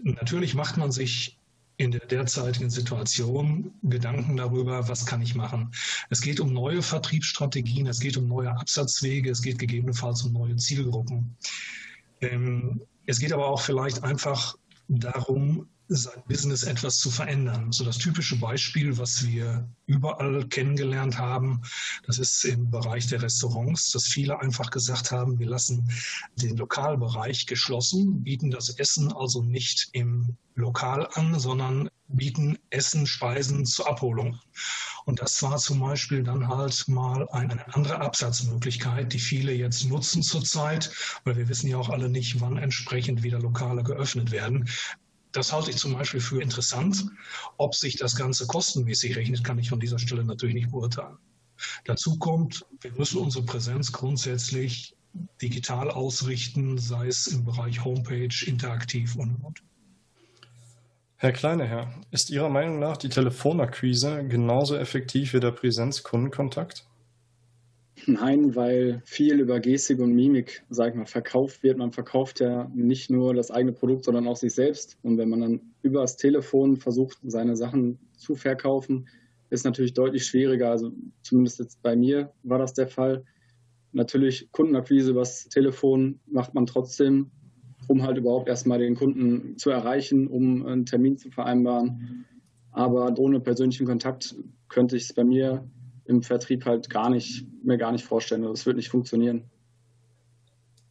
Natürlich 0.02 0.54
macht 0.54 0.76
man 0.76 0.90
sich 0.90 1.38
in 1.76 1.92
der 1.92 2.04
derzeitigen 2.04 2.68
Situation 2.68 3.74
Gedanken 3.84 4.36
darüber, 4.36 4.88
was 4.88 5.06
kann 5.06 5.22
ich 5.22 5.36
machen. 5.36 5.70
Es 6.10 6.20
geht 6.20 6.40
um 6.40 6.52
neue 6.52 6.82
Vertriebsstrategien, 6.82 7.86
es 7.86 8.00
geht 8.00 8.16
um 8.16 8.26
neue 8.26 8.50
Absatzwege, 8.50 9.30
es 9.30 9.42
geht 9.42 9.60
gegebenenfalls 9.60 10.22
um 10.22 10.32
neue 10.32 10.56
Zielgruppen. 10.56 11.36
Ähm, 12.20 12.82
es 13.06 13.20
geht 13.20 13.32
aber 13.32 13.46
auch 13.46 13.60
vielleicht 13.60 14.02
einfach 14.02 14.56
darum, 14.88 15.68
sein 15.96 16.22
Business 16.26 16.62
etwas 16.62 16.98
zu 16.98 17.10
verändern. 17.10 17.72
So 17.72 17.84
das 17.84 17.98
typische 17.98 18.36
Beispiel, 18.36 18.96
was 18.98 19.26
wir 19.26 19.68
überall 19.86 20.46
kennengelernt 20.48 21.18
haben, 21.18 21.62
das 22.06 22.18
ist 22.18 22.44
im 22.44 22.70
Bereich 22.70 23.06
der 23.06 23.22
Restaurants, 23.22 23.90
dass 23.90 24.04
viele 24.04 24.40
einfach 24.40 24.70
gesagt 24.70 25.10
haben, 25.10 25.38
wir 25.38 25.48
lassen 25.48 25.88
den 26.36 26.56
Lokalbereich 26.56 27.46
geschlossen, 27.46 28.22
bieten 28.22 28.50
das 28.50 28.70
Essen 28.70 29.12
also 29.12 29.42
nicht 29.42 29.88
im 29.92 30.36
Lokal 30.54 31.08
an, 31.14 31.38
sondern 31.38 31.88
bieten 32.08 32.58
Essen, 32.70 33.06
Speisen 33.06 33.64
zur 33.64 33.88
Abholung. 33.88 34.38
Und 35.04 35.20
das 35.20 35.42
war 35.42 35.56
zum 35.56 35.80
Beispiel 35.80 36.22
dann 36.22 36.48
halt 36.48 36.86
mal 36.86 37.28
eine 37.30 37.74
andere 37.74 38.00
Absatzmöglichkeit, 38.00 39.12
die 39.12 39.18
viele 39.18 39.52
jetzt 39.52 39.84
nutzen 39.88 40.22
zurzeit, 40.22 40.92
weil 41.24 41.36
wir 41.36 41.48
wissen 41.48 41.68
ja 41.68 41.78
auch 41.78 41.88
alle 41.88 42.08
nicht, 42.08 42.40
wann 42.40 42.56
entsprechend 42.56 43.22
wieder 43.22 43.40
Lokale 43.40 43.82
geöffnet 43.82 44.30
werden. 44.30 44.68
Das 45.32 45.52
halte 45.52 45.70
ich 45.70 45.76
zum 45.76 45.94
Beispiel 45.94 46.20
für 46.20 46.42
interessant. 46.42 47.06
Ob 47.56 47.74
sich 47.74 47.96
das 47.96 48.16
Ganze 48.16 48.46
kostenmäßig 48.46 49.16
rechnet, 49.16 49.42
kann 49.42 49.58
ich 49.58 49.70
von 49.70 49.80
dieser 49.80 49.98
Stelle 49.98 50.24
natürlich 50.24 50.54
nicht 50.54 50.70
beurteilen. 50.70 51.16
Dazu 51.84 52.18
kommt, 52.18 52.66
wir 52.80 52.92
müssen 52.92 53.18
unsere 53.18 53.44
Präsenz 53.44 53.92
grundsätzlich 53.92 54.94
digital 55.40 55.90
ausrichten, 55.90 56.78
sei 56.78 57.06
es 57.06 57.26
im 57.26 57.44
Bereich 57.44 57.84
Homepage, 57.84 58.34
interaktiv 58.46 59.16
und 59.16 59.36
und. 59.36 59.62
Herr 61.16 61.32
Kleineherr, 61.32 61.92
ist 62.10 62.30
Ihrer 62.30 62.48
Meinung 62.48 62.80
nach 62.80 62.96
die 62.96 63.08
Telefonakquise 63.08 64.26
genauso 64.26 64.76
effektiv 64.76 65.34
wie 65.34 65.40
der 65.40 65.52
Präsenz-Kundenkontakt? 65.52 66.84
Nein, 68.06 68.56
weil 68.56 69.00
viel 69.04 69.38
über 69.38 69.60
Gestik 69.60 70.00
und 70.00 70.14
Mimik, 70.14 70.64
sag 70.70 70.90
ich 70.90 70.94
mal, 70.96 71.06
verkauft 71.06 71.62
wird. 71.62 71.78
Man 71.78 71.92
verkauft 71.92 72.40
ja 72.40 72.70
nicht 72.74 73.10
nur 73.10 73.32
das 73.32 73.50
eigene 73.50 73.72
Produkt, 73.72 74.04
sondern 74.04 74.26
auch 74.26 74.36
sich 74.36 74.54
selbst. 74.54 74.98
Und 75.02 75.18
wenn 75.18 75.28
man 75.28 75.40
dann 75.40 75.60
über 75.82 76.00
das 76.00 76.16
Telefon 76.16 76.76
versucht, 76.76 77.18
seine 77.22 77.56
Sachen 77.56 77.98
zu 78.16 78.34
verkaufen, 78.34 79.08
ist 79.50 79.64
natürlich 79.64 79.94
deutlich 79.94 80.24
schwieriger. 80.24 80.70
Also 80.70 80.92
zumindest 81.22 81.60
jetzt 81.60 81.80
bei 81.82 81.94
mir 81.94 82.32
war 82.42 82.58
das 82.58 82.74
der 82.74 82.88
Fall. 82.88 83.24
Natürlich 83.92 84.50
Kundenakquise 84.50 85.10
übers 85.10 85.48
Telefon 85.48 86.18
macht 86.26 86.54
man 86.54 86.66
trotzdem, 86.66 87.30
um 87.86 88.02
halt 88.02 88.16
überhaupt 88.16 88.48
erstmal 88.48 88.78
den 88.78 88.96
Kunden 88.96 89.58
zu 89.58 89.70
erreichen, 89.70 90.26
um 90.26 90.66
einen 90.66 90.86
Termin 90.86 91.18
zu 91.18 91.30
vereinbaren. 91.30 92.24
Aber 92.72 93.16
ohne 93.18 93.38
persönlichen 93.38 93.86
Kontakt 93.86 94.34
könnte 94.68 94.96
ich 94.96 95.04
es 95.04 95.12
bei 95.12 95.24
mir 95.24 95.68
im 96.04 96.22
Vertrieb 96.22 96.66
halt 96.66 96.90
gar 96.90 97.10
nicht, 97.10 97.46
mir 97.64 97.78
gar 97.78 97.92
nicht 97.92 98.04
vorstellen. 98.04 98.42
Das 98.42 98.66
wird 98.66 98.76
nicht 98.76 98.88
funktionieren. 98.88 99.44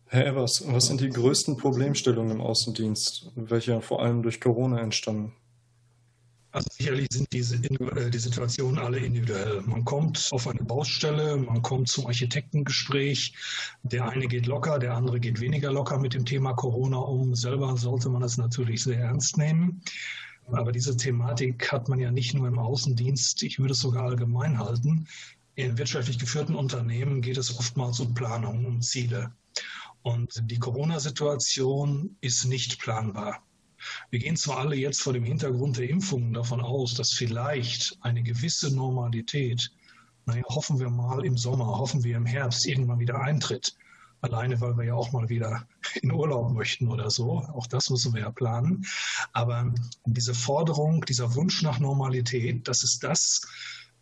Herr 0.08 0.28
Evers, 0.28 0.64
was 0.68 0.88
sind 0.88 1.00
die 1.00 1.10
größten 1.10 1.56
Problemstellungen 1.56 2.32
im 2.32 2.42
Außendienst, 2.42 3.32
welche 3.36 3.82
vor 3.82 4.02
allem 4.02 4.24
durch 4.24 4.42
Corona 4.42 4.82
entstanden? 4.82 5.34
Also 6.54 6.68
sicherlich 6.74 7.08
sind 7.12 7.32
diese, 7.32 7.56
äh, 7.56 8.10
die 8.10 8.18
Situationen 8.18 8.78
alle 8.78 9.00
individuell. 9.00 9.62
Man 9.62 9.86
kommt 9.86 10.28
auf 10.32 10.48
eine 10.48 10.64
Baustelle, 10.64 11.38
man 11.38 11.62
kommt 11.62 11.88
zum 11.88 12.08
Architektengespräch. 12.08 13.34
Der 13.84 14.10
eine 14.10 14.28
geht 14.28 14.48
locker, 14.48 14.78
der 14.78 14.96
andere 14.96 15.22
geht 15.22 15.40
weniger 15.40 15.72
locker 15.72 15.98
mit 15.98 16.14
dem 16.14 16.26
Thema 16.26 16.54
Corona 16.54 16.98
um. 16.98 17.36
Selber 17.36 17.78
sollte 17.78 18.10
man 18.10 18.22
das 18.22 18.38
natürlich 18.38 18.84
sehr 18.84 19.00
ernst 19.00 19.38
nehmen. 19.38 19.82
Aber 20.48 20.72
diese 20.72 20.98
Thematik 20.98 21.72
hat 21.72 21.88
man 21.88 22.00
ja 22.00 22.12
nicht 22.12 22.34
nur 22.34 22.48
im 22.48 22.60
Außendienst, 22.60 23.44
ich 23.44 23.60
würde 23.60 23.74
es 23.74 23.80
sogar 23.80 24.04
allgemein 24.04 24.60
halten. 24.60 25.08
In 25.56 25.78
wirtschaftlich 25.78 26.20
geführten 26.20 26.56
Unternehmen 26.56 27.22
geht 27.22 27.38
es 27.38 27.58
oftmals 27.58 28.00
um 28.00 28.14
Planung, 28.14 28.66
um 28.66 28.82
Ziele. 28.82 29.32
Und 30.02 30.42
die 30.50 30.60
Corona-Situation 30.60 32.16
ist 32.22 32.46
nicht 32.46 32.80
planbar. 32.80 33.44
Wir 34.10 34.20
gehen 34.20 34.36
zwar 34.36 34.60
alle 34.60 34.76
jetzt 34.76 35.02
vor 35.02 35.14
dem 35.14 35.24
Hintergrund 35.24 35.78
der 35.78 35.90
Impfungen 35.90 36.34
davon 36.34 36.62
aus, 36.62 36.94
dass 36.94 37.12
vielleicht 37.12 37.98
eine 38.02 38.24
gewisse 38.24 38.74
Normalität, 38.74 39.72
naja, 40.26 40.44
hoffen 40.50 40.80
wir 40.80 40.90
mal 40.90 41.26
im 41.26 41.38
Sommer, 41.38 41.66
hoffen 41.66 42.04
wir 42.04 42.18
im 42.18 42.26
Herbst 42.26 42.66
irgendwann 42.66 43.00
wieder 43.00 43.20
eintritt. 43.20 43.76
Alleine, 44.22 44.62
weil 44.62 44.78
wir 44.78 44.86
ja 44.86 44.94
auch 44.94 45.12
mal 45.12 45.30
wieder 45.30 45.68
in 46.02 46.12
Urlaub 46.12 46.52
möchten 46.54 46.88
oder 46.88 47.10
so. 47.10 47.40
Auch 47.40 47.68
das 47.68 47.90
müssen 47.90 48.14
wir 48.14 48.22
ja 48.22 48.32
planen. 48.32 48.86
Aber 49.34 49.74
diese 50.06 50.36
Forderung, 50.36 51.04
dieser 51.06 51.34
Wunsch 51.36 51.64
nach 51.64 51.80
Normalität, 51.80 52.68
das 52.68 52.84
ist 52.84 53.04
das, 53.04 53.42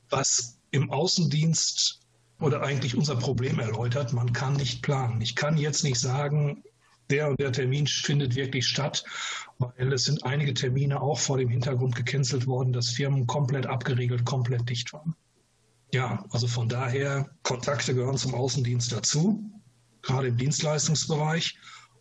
was 0.10 0.58
im 0.72 0.92
Außendienst 0.92 2.02
oder 2.40 2.62
eigentlich 2.62 2.96
unser 2.96 3.16
Problem 3.16 3.60
erläutert. 3.60 4.14
Man 4.14 4.34
kann 4.34 4.54
nicht 4.54 4.82
planen. 4.82 5.22
Ich 5.22 5.36
kann 5.36 5.58
jetzt 5.58 5.84
nicht 5.84 6.00
sagen, 6.00 6.64
der 7.10 7.30
und 7.30 7.40
der 7.40 7.52
Termin 7.52 7.88
findet 7.88 8.36
wirklich 8.36 8.68
statt, 8.68 9.04
weil 9.58 9.92
es 9.94 10.04
sind 10.04 10.24
einige 10.26 10.54
Termine 10.54 11.02
auch 11.02 11.20
vor 11.20 11.38
dem 11.38 11.50
Hintergrund 11.50 11.96
gecancelt 11.96 12.46
worden, 12.46 12.72
dass 12.72 12.90
Firmen 12.90 13.26
komplett 13.26 13.66
abgeriegelt, 13.66 14.26
komplett 14.26 14.70
dicht 14.70 14.94
waren. 14.94 15.16
Ja, 15.92 16.24
also 16.30 16.48
von 16.48 16.70
daher, 16.70 17.30
Kontakte 17.42 17.96
gehören 17.96 18.18
zum 18.18 18.36
Außendienst 18.36 18.92
dazu, 18.92 19.44
gerade 20.02 20.28
im 20.28 20.38
Dienstleistungsbereich. 20.38 21.58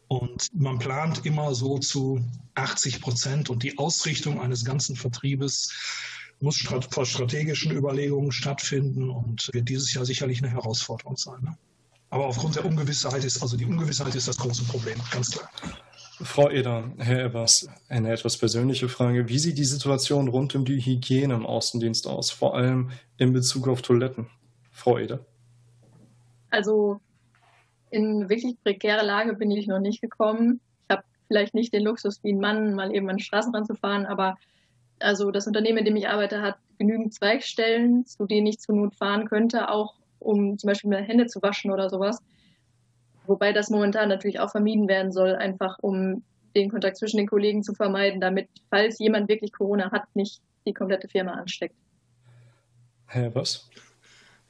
Und 0.08 0.48
man 0.54 0.78
plant 0.78 1.26
immer 1.26 1.54
so 1.54 1.78
zu 1.78 2.24
80 2.54 3.02
Prozent 3.02 3.50
und 3.50 3.62
die 3.62 3.76
Ausrichtung 3.76 4.40
eines 4.40 4.64
ganzen 4.64 4.96
Vertriebes 4.96 5.70
muss 6.40 6.58
vor 6.90 7.04
strategischen 7.04 7.72
Überlegungen 7.72 8.32
stattfinden 8.32 9.10
und 9.10 9.50
wird 9.52 9.68
dieses 9.68 9.92
Jahr 9.92 10.04
sicherlich 10.04 10.42
eine 10.42 10.50
Herausforderung 10.52 11.16
sein. 11.16 11.42
Ne? 11.42 11.58
Aber 12.10 12.26
aufgrund 12.26 12.56
der 12.56 12.64
Ungewissheit 12.64 13.24
ist, 13.24 13.42
also 13.42 13.56
die 13.56 13.66
Ungewissheit 13.66 14.14
ist 14.14 14.28
das 14.28 14.38
große 14.38 14.64
Problem, 14.64 14.98
ganz 15.10 15.30
klar. 15.30 15.50
Frau 16.20 16.50
Eder, 16.50 16.90
Herr 16.98 17.26
Evers, 17.26 17.68
eine 17.88 18.12
etwas 18.12 18.36
persönliche 18.38 18.88
Frage. 18.88 19.28
Wie 19.28 19.38
sieht 19.38 19.58
die 19.58 19.64
Situation 19.64 20.28
rund 20.28 20.54
um 20.54 20.64
die 20.64 20.80
Hygiene 20.80 21.34
im 21.34 21.46
Außendienst 21.46 22.06
aus, 22.06 22.30
vor 22.30 22.56
allem 22.56 22.90
in 23.18 23.32
Bezug 23.32 23.68
auf 23.68 23.82
Toiletten? 23.82 24.26
Frau 24.72 24.98
Eder. 24.98 25.24
Also 26.50 27.00
in 27.90 28.28
wirklich 28.28 28.56
prekäre 28.62 29.04
Lage 29.04 29.34
bin 29.34 29.50
ich 29.50 29.66
noch 29.66 29.80
nicht 29.80 30.00
gekommen. 30.00 30.60
Ich 30.88 30.96
habe 30.96 31.04
vielleicht 31.26 31.54
nicht 31.54 31.72
den 31.72 31.84
Luxus 31.84 32.22
wie 32.22 32.32
ein 32.32 32.40
Mann, 32.40 32.74
mal 32.74 32.94
eben 32.94 33.08
an 33.08 33.16
den 33.16 33.22
Straßenrand 33.22 33.66
zu 33.66 33.74
fahren, 33.74 34.06
aber 34.06 34.36
also 35.00 35.30
das 35.30 35.46
Unternehmen, 35.46 35.78
in 35.78 35.84
dem 35.84 35.96
ich 35.96 36.08
arbeite, 36.08 36.42
hat 36.42 36.56
genügend 36.78 37.14
Zweigstellen, 37.14 38.04
zu 38.04 38.26
denen 38.26 38.46
ich 38.46 38.58
zur 38.58 38.74
Not 38.74 38.94
fahren 38.96 39.28
könnte, 39.28 39.70
auch 39.70 39.94
um 40.18 40.58
zum 40.58 40.68
Beispiel 40.68 40.90
meine 40.90 41.06
Hände 41.06 41.26
zu 41.26 41.40
waschen 41.42 41.70
oder 41.70 41.88
sowas. 41.88 42.20
Wobei 43.26 43.52
das 43.52 43.70
momentan 43.70 44.08
natürlich 44.08 44.40
auch 44.40 44.50
vermieden 44.50 44.88
werden 44.88 45.12
soll, 45.12 45.36
einfach 45.36 45.78
um 45.80 46.22
den 46.56 46.70
Kontakt 46.70 46.96
zwischen 46.96 47.18
den 47.18 47.26
Kollegen 47.26 47.62
zu 47.62 47.74
vermeiden, 47.74 48.20
damit, 48.20 48.48
falls 48.70 48.98
jemand 48.98 49.28
wirklich 49.28 49.52
Corona 49.52 49.92
hat, 49.92 50.04
nicht 50.14 50.40
die 50.66 50.72
komplette 50.72 51.08
Firma 51.08 51.32
ansteckt. 51.32 51.76
Herr 53.06 53.34
was? 53.34 53.68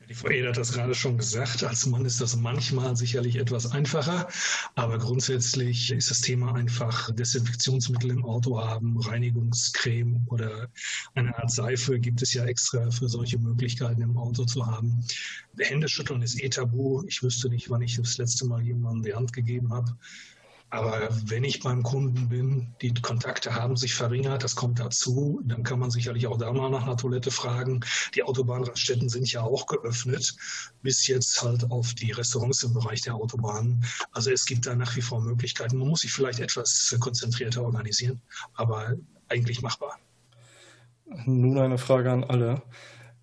Die 0.09 0.15
Frau 0.15 0.31
Eder 0.31 0.49
hat 0.49 0.57
das 0.57 0.73
gerade 0.73 0.95
schon 0.95 1.19
gesagt. 1.19 1.63
Als 1.63 1.85
Mann 1.85 2.07
ist 2.07 2.23
das 2.23 2.35
manchmal 2.35 2.97
sicherlich 2.97 3.37
etwas 3.37 3.71
einfacher. 3.71 4.27
Aber 4.75 4.97
grundsätzlich 4.97 5.93
ist 5.93 6.11
das 6.11 6.23
Thema 6.23 6.55
einfach 6.55 7.11
Desinfektionsmittel 7.15 8.11
im 8.11 8.25
Auto 8.25 8.59
haben, 8.59 8.99
Reinigungscreme 8.99 10.27
oder 10.29 10.69
eine 11.15 11.37
Art 11.37 11.51
Seife 11.51 12.01
gibt 12.01 12.23
es 12.23 12.33
ja 12.33 12.47
extra 12.47 12.91
für 12.91 13.09
solche 13.11 13.39
Möglichkeiten 13.39 14.01
im 14.01 14.17
Auto 14.17 14.47
zu 14.47 14.67
haben. 14.67 15.05
Hände 15.59 15.89
schütteln 15.91 16.23
ist 16.23 16.43
eh 16.43 16.49
tabu. 16.49 17.03
Ich 17.07 17.23
wüsste 17.23 17.51
nicht, 17.51 17.69
wann 17.69 17.83
ich 17.83 17.97
das 17.97 18.17
letzte 18.17 18.47
Mal 18.47 18.63
jemandem 18.63 19.03
die 19.03 19.15
Hand 19.15 19.35
gegeben 19.35 19.75
habe. 19.75 19.95
Aber 20.71 21.09
wenn 21.25 21.45
ich 21.45 21.61
beim 21.61 21.83
Kunden 21.83 22.29
bin, 22.29 22.75
die 22.83 22.93
Kontakte 22.93 23.55
haben 23.55 23.77
sich 23.77 23.95
verringert, 23.95 24.45
das 24.45 24.55
kommt 24.55 24.79
dazu, 24.79 25.41
dann 25.45 25.63
kann 25.63 25.79
man 25.79 25.91
sicherlich 25.91 26.27
auch 26.27 26.37
da 26.37 26.53
mal 26.53 26.69
nach 26.69 26.83
einer 26.83 26.97
Toilette 26.97 27.31
fragen. 27.31 27.81
Die 28.15 28.23
Autobahnraststätten 28.23 29.09
sind 29.09 29.33
ja 29.33 29.43
auch 29.43 29.67
geöffnet, 29.67 30.37
bis 30.83 31.07
jetzt 31.07 31.43
halt 31.43 31.71
auf 31.71 31.95
die 31.95 32.13
Restaurants 32.13 32.63
im 32.65 32.75
Bereich 32.75 33.01
der 33.01 33.15
Autobahnen. 33.15 33.83
Also 34.13 34.31
es 34.31 34.45
gibt 34.45 34.67
da 34.67 34.75
nach 34.75 34.95
wie 34.95 35.01
vor 35.01 35.23
Möglichkeiten. 35.23 35.79
Man 35.79 35.89
muss 35.89 36.03
sich 36.03 36.13
vielleicht 36.13 36.41
etwas 36.41 36.95
konzentrierter 37.01 37.63
organisieren, 37.63 38.21
aber 38.53 38.95
eigentlich 39.29 39.63
machbar. 39.63 39.99
Nun 41.25 41.59
eine 41.59 41.79
Frage 41.79 42.13
an 42.13 42.25
alle. 42.25 42.61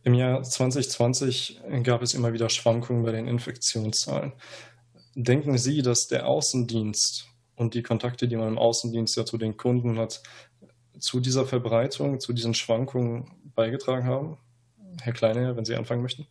Im 0.01 0.15
Jahr 0.15 0.41
2020 0.41 1.61
gab 1.83 2.01
es 2.01 2.15
immer 2.15 2.33
wieder 2.33 2.49
Schwankungen 2.49 3.03
bei 3.03 3.11
den 3.11 3.27
Infektionszahlen. 3.27 4.33
Denken 5.13 5.59
Sie, 5.59 5.83
dass 5.83 6.07
der 6.07 6.27
Außendienst 6.27 7.34
und 7.55 7.73
die 7.73 7.83
Kontakte, 7.83 8.27
die 8.27 8.35
man 8.35 8.49
im 8.49 8.57
Außendienst 8.57 9.15
ja 9.17 9.25
zu 9.25 9.37
den 9.37 9.57
Kunden 9.57 9.97
hat, 9.97 10.21
zu 10.99 11.19
dieser 11.19 11.45
Verbreitung, 11.45 12.19
zu 12.19 12.33
diesen 12.33 12.53
Schwankungen 12.53 13.31
beigetragen 13.55 14.05
haben? 14.05 14.37
Herr 15.01 15.13
Kleine, 15.13 15.55
wenn 15.55 15.65
Sie 15.65 15.75
anfangen 15.75 16.01
möchten. 16.01 16.25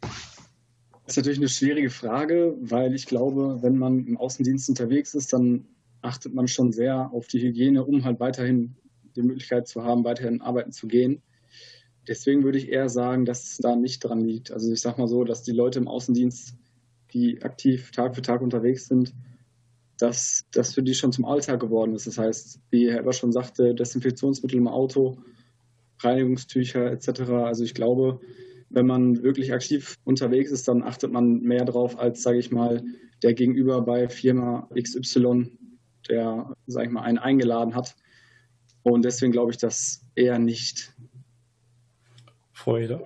Das 0.00 1.16
ist 1.16 1.16
natürlich 1.16 1.38
eine 1.38 1.48
schwierige 1.48 1.90
Frage, 1.90 2.54
weil 2.60 2.94
ich 2.94 3.06
glaube, 3.06 3.62
wenn 3.62 3.78
man 3.78 4.06
im 4.06 4.16
Außendienst 4.18 4.68
unterwegs 4.68 5.14
ist, 5.14 5.32
dann 5.32 5.66
achtet 6.02 6.34
man 6.34 6.48
schon 6.48 6.72
sehr 6.72 7.10
auf 7.12 7.26
die 7.28 7.40
Hygiene, 7.40 7.84
um 7.84 8.04
halt 8.04 8.20
weiterhin 8.20 8.76
die 9.16 9.22
Möglichkeit 9.22 9.66
zu 9.66 9.84
haben, 9.84 10.04
weiterhin 10.04 10.42
arbeiten 10.42 10.72
zu 10.72 10.86
gehen. 10.86 11.22
Deswegen 12.06 12.44
würde 12.44 12.58
ich 12.58 12.68
eher 12.68 12.88
sagen, 12.88 13.24
dass 13.24 13.44
es 13.44 13.56
da 13.58 13.76
nicht 13.76 14.00
dran 14.00 14.20
liegt. 14.20 14.50
Also 14.50 14.72
ich 14.72 14.80
sage 14.80 15.00
mal 15.00 15.08
so, 15.08 15.24
dass 15.24 15.42
die 15.42 15.52
Leute 15.52 15.78
im 15.78 15.88
Außendienst, 15.88 16.54
die 17.12 17.42
aktiv 17.42 17.90
Tag 17.90 18.14
für 18.14 18.22
Tag 18.22 18.40
unterwegs 18.40 18.86
sind, 18.86 19.14
dass 19.98 20.44
das 20.52 20.74
für 20.74 20.82
die 20.82 20.94
schon 20.94 21.12
zum 21.12 21.24
Alltag 21.24 21.60
geworden 21.60 21.94
ist. 21.94 22.06
Das 22.06 22.18
heißt, 22.18 22.60
wie 22.70 22.90
Herr 22.90 23.00
Eber 23.00 23.12
schon 23.12 23.32
sagte, 23.32 23.74
Desinfektionsmittel 23.74 24.58
im 24.58 24.68
Auto, 24.68 25.18
Reinigungstücher 26.00 26.90
etc. 26.90 27.20
Also 27.30 27.64
ich 27.64 27.74
glaube, 27.74 28.20
wenn 28.70 28.86
man 28.86 29.22
wirklich 29.22 29.52
aktiv 29.52 29.96
unterwegs 30.04 30.50
ist, 30.50 30.68
dann 30.68 30.82
achtet 30.82 31.12
man 31.12 31.40
mehr 31.40 31.64
drauf 31.64 31.98
als, 31.98 32.22
sage 32.22 32.38
ich 32.38 32.50
mal, 32.50 32.82
der 33.22 33.34
Gegenüber 33.34 33.80
bei 33.82 34.08
Firma 34.08 34.68
XY, 34.80 35.50
der, 36.08 36.54
sage 36.66 36.86
ich 36.86 36.92
mal, 36.92 37.02
einen 37.02 37.18
eingeladen 37.18 37.74
hat. 37.74 37.96
Und 38.82 39.04
deswegen 39.04 39.32
glaube 39.32 39.50
ich 39.50 39.58
das 39.58 40.02
eher 40.14 40.38
nicht. 40.38 40.94
Freude. 42.52 43.04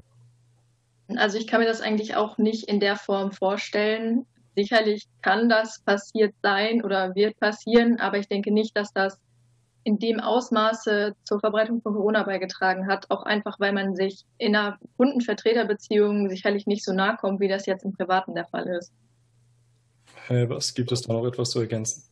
Also 1.16 1.38
ich 1.38 1.46
kann 1.46 1.60
mir 1.60 1.66
das 1.66 1.80
eigentlich 1.80 2.16
auch 2.16 2.38
nicht 2.38 2.68
in 2.68 2.80
der 2.80 2.96
Form 2.96 3.32
vorstellen, 3.32 4.26
sicherlich 4.54 5.06
kann 5.22 5.48
das 5.48 5.80
passiert 5.80 6.34
sein 6.42 6.82
oder 6.82 7.14
wird 7.14 7.38
passieren, 7.38 7.98
aber 8.00 8.18
ich 8.18 8.28
denke 8.28 8.52
nicht, 8.52 8.76
dass 8.76 8.92
das 8.92 9.18
in 9.84 9.98
dem 9.98 10.20
Ausmaße 10.20 11.14
zur 11.24 11.40
Verbreitung 11.40 11.82
von 11.82 11.94
Corona 11.94 12.22
beigetragen 12.22 12.86
hat, 12.86 13.10
auch 13.10 13.24
einfach, 13.24 13.58
weil 13.58 13.72
man 13.72 13.96
sich 13.96 14.24
in 14.38 14.54
einer 14.54 14.78
Kundenvertreterbeziehung 14.96 16.28
sicherlich 16.28 16.66
nicht 16.66 16.84
so 16.84 16.92
nahe 16.92 17.16
kommt, 17.16 17.40
wie 17.40 17.48
das 17.48 17.66
jetzt 17.66 17.84
im 17.84 17.92
Privaten 17.92 18.34
der 18.34 18.46
Fall 18.46 18.66
ist. 18.68 18.92
Hey, 20.26 20.48
was 20.48 20.72
gibt 20.74 20.92
es 20.92 21.02
da 21.02 21.12
noch 21.12 21.26
etwas 21.26 21.50
zu 21.50 21.60
ergänzen? 21.60 22.04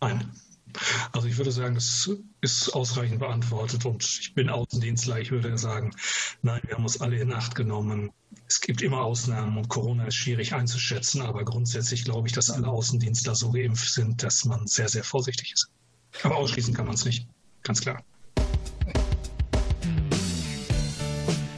Nein. 0.00 0.30
Also 1.12 1.26
ich 1.26 1.36
würde 1.36 1.52
sagen, 1.52 1.74
das 1.74 2.10
ist 2.40 2.70
ausreichend 2.70 3.18
beantwortet 3.18 3.84
und 3.84 4.02
ich 4.04 4.34
bin 4.34 4.48
Außendienstler. 4.48 5.18
Ich 5.20 5.30
würde 5.30 5.56
sagen, 5.58 5.94
nein, 6.42 6.60
wir 6.66 6.76
haben 6.76 6.84
uns 6.84 7.00
alle 7.00 7.18
in 7.18 7.32
Acht 7.32 7.54
genommen. 7.54 8.10
Es 8.46 8.60
gibt 8.60 8.82
immer 8.82 9.02
Ausnahmen 9.02 9.56
und 9.56 9.68
Corona 9.68 10.06
ist 10.06 10.14
schwierig 10.14 10.54
einzuschätzen, 10.54 11.22
aber 11.22 11.44
grundsätzlich 11.44 12.04
glaube 12.04 12.28
ich, 12.28 12.34
dass 12.34 12.50
alle 12.50 12.68
Außendienstler 12.68 13.34
so 13.34 13.50
geimpft 13.50 13.92
sind, 13.92 14.22
dass 14.22 14.44
man 14.44 14.66
sehr, 14.66 14.88
sehr 14.88 15.04
vorsichtig 15.04 15.52
ist. 15.52 15.68
Aber 16.22 16.36
ausschließen 16.36 16.74
kann 16.74 16.86
man 16.86 16.94
es 16.94 17.04
nicht, 17.04 17.26
ganz 17.62 17.80
klar. 17.80 18.02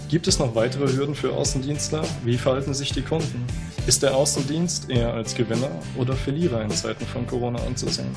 Gibt 0.09 0.27
es 0.27 0.41
noch 0.41 0.57
weitere 0.57 0.93
Hürden 0.93 1.15
für 1.15 1.33
Außendienstler? 1.33 2.05
Wie 2.25 2.37
verhalten 2.37 2.75
sich 2.75 2.91
die 2.91 3.03
Kunden? 3.03 3.47
Ist 3.87 4.03
der 4.03 4.17
Außendienst 4.17 4.91
eher 4.91 5.15
als 5.15 5.37
Gewinner 5.37 5.71
oder 5.97 6.15
Verlierer 6.15 6.63
in 6.63 6.71
Zeiten 6.71 7.07
von 7.07 7.29
Corona 7.29 7.61
anzusehen? 7.65 8.11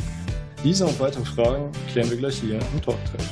Diese 0.63 0.85
und 0.85 0.99
weitere 0.99 1.25
Fragen 1.25 1.71
klären 1.91 2.09
wir 2.09 2.17
gleich 2.17 2.39
hier 2.39 2.59
im 2.73 2.81
Talktreff. 2.81 3.29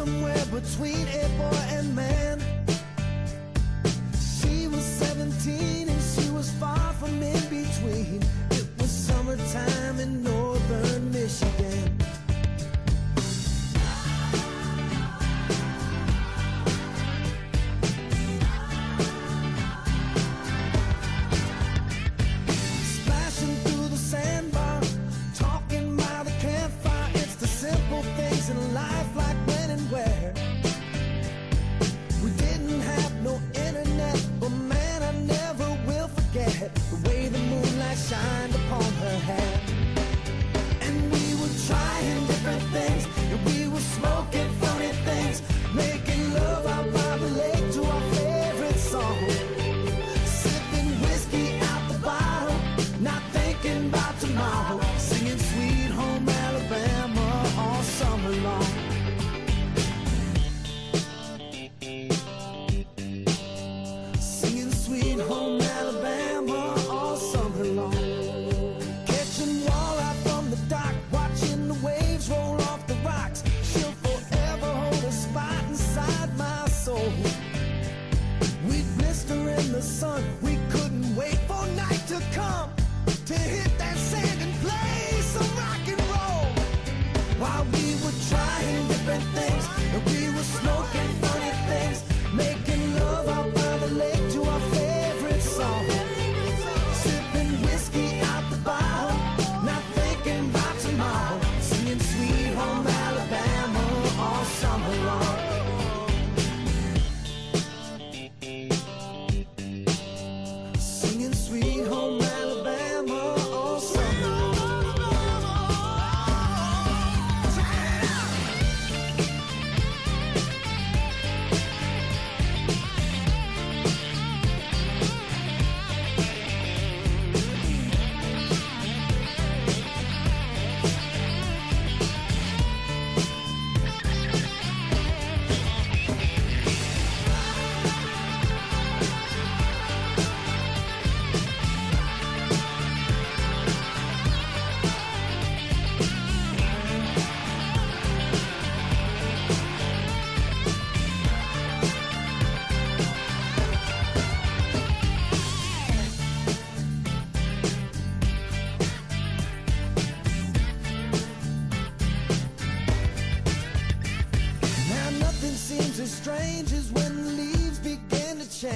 somewhere 0.00 0.46
between 0.46 1.06
a 1.08 1.28
boy 1.36 1.60
and 1.76 1.94
man. 1.94 2.38
She 4.38 4.66
was 4.66 4.82
17 4.82 5.90
and 5.90 6.02
she 6.02 6.30
was 6.30 6.50
far 6.52 6.94
from 6.94 7.22
in 7.22 7.40
between. 7.50 8.22
It 8.50 8.66
was 8.78 8.90
summertime 8.90 10.00
in 10.00 10.22
northern 10.22 11.12
Michigan. 11.12 11.49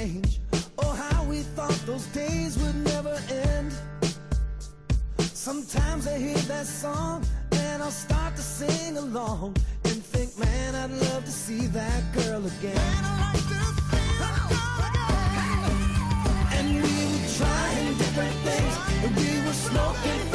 strange. 0.05 0.41
Oh, 0.79 0.91
how 0.91 1.25
we 1.25 1.39
thought 1.39 1.79
those 1.87 2.07
days 2.07 2.59
would 2.59 2.77
never 2.85 3.19
end. 3.31 3.73
Sometimes 5.19 6.07
I 6.07 6.19
hear 6.19 6.37
that 6.55 6.67
song 6.67 7.25
and 7.53 7.83
I'll 7.83 7.91
start 7.91 8.37
to 8.37 8.43
sing 8.43 8.97
along 8.97 9.57
and 9.85 10.05
think, 10.05 10.39
man, 10.39 10.75
I'd 10.75 10.91
love 10.91 11.25
to 11.25 11.31
see 11.31 11.67
that 11.69 12.03
girl 12.13 12.45
again. 12.47 12.75
Man, 12.75 13.05
I 13.05 13.33
like 13.33 13.45
to 13.53 13.61
see 13.91 14.11
that 14.21 14.37
girl 14.53 14.81
again. 14.91 15.69
And 16.57 16.67
we 16.83 16.97
were 17.11 17.29
trying 17.39 17.99
different 17.99 18.37
things, 18.47 18.75
and 19.05 19.17
we 19.17 19.47
were 19.47 19.53
smoking. 19.53 20.34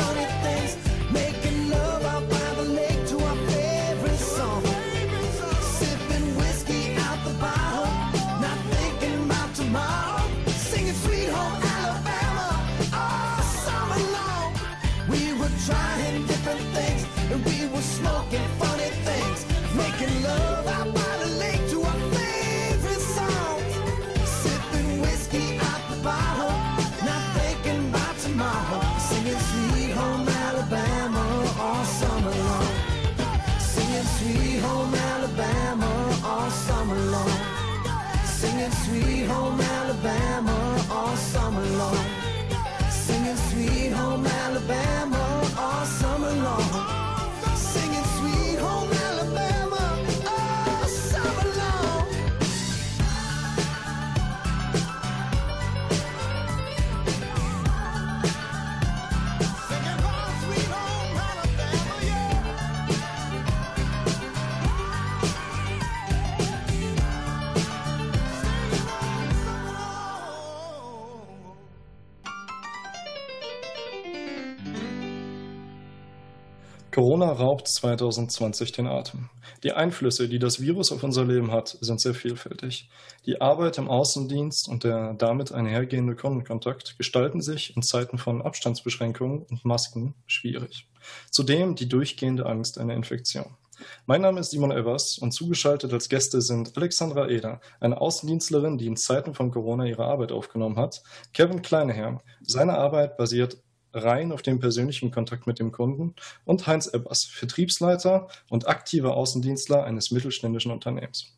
Corona 77.20 77.34
raubt 77.34 77.68
2020 77.68 78.72
den 78.72 78.88
Atem. 78.88 79.30
Die 79.64 79.74
Einflüsse, 79.74 80.30
die 80.30 80.40
das 80.40 80.62
Virus 80.62 80.94
auf 80.94 81.04
unser 81.04 81.26
Leben 81.26 81.52
hat, 81.52 81.78
sind 81.82 82.00
sehr 82.00 82.14
vielfältig. 82.14 82.90
Die 83.26 83.42
Arbeit 83.42 83.78
im 83.78 83.90
Außendienst 83.90 84.70
und 84.70 84.86
der 84.86 85.16
damit 85.16 85.52
einhergehende 85.52 86.16
Kundenkontakt 86.16 86.98
gestalten 86.98 87.42
sich 87.42 87.76
in 87.76 87.82
Zeiten 87.82 88.20
von 88.20 88.42
Abstandsbeschränkungen 88.42 89.46
und 89.50 89.66
Masken 89.66 90.14
schwierig. 90.28 90.88
Zudem 91.30 91.76
die 91.76 91.90
durchgehende 91.90 92.46
Angst 92.46 92.78
einer 92.78 92.94
Infektion. 92.94 93.58
Mein 94.06 94.22
Name 94.22 94.40
ist 94.40 94.52
Simon 94.52 94.72
Evers 94.72 95.18
und 95.18 95.34
zugeschaltet 95.34 95.92
als 95.92 96.08
Gäste 96.08 96.42
sind 96.42 96.78
Alexandra 96.78 97.28
Eder, 97.28 97.60
eine 97.82 98.00
Außendienstlerin, 98.00 98.78
die 98.78 98.88
in 98.88 98.96
Zeiten 98.96 99.34
von 99.34 99.52
Corona 99.52 99.86
ihre 99.86 100.06
Arbeit 100.06 100.32
aufgenommen 100.32 100.78
hat, 100.78 101.04
Kevin 101.34 101.62
Kleineherr. 101.62 102.22
Seine 102.42 102.78
Arbeit 102.78 103.18
basiert 103.18 103.58
rein 103.94 104.32
auf 104.32 104.42
den 104.42 104.60
persönlichen 104.60 105.12
Kontakt 105.12 105.48
mit 105.48 105.60
dem 105.60 105.72
Kunden 105.72 106.16
und 106.46 106.68
Heinz 106.68 106.88
Ebbers, 106.88 107.26
Vertriebsleiter 107.26 108.28
und 108.50 108.68
aktiver 108.68 109.16
Außendienstler 109.16 109.84
eines 109.84 110.12
mittelständischen 110.12 110.72
Unternehmens. 110.72 111.34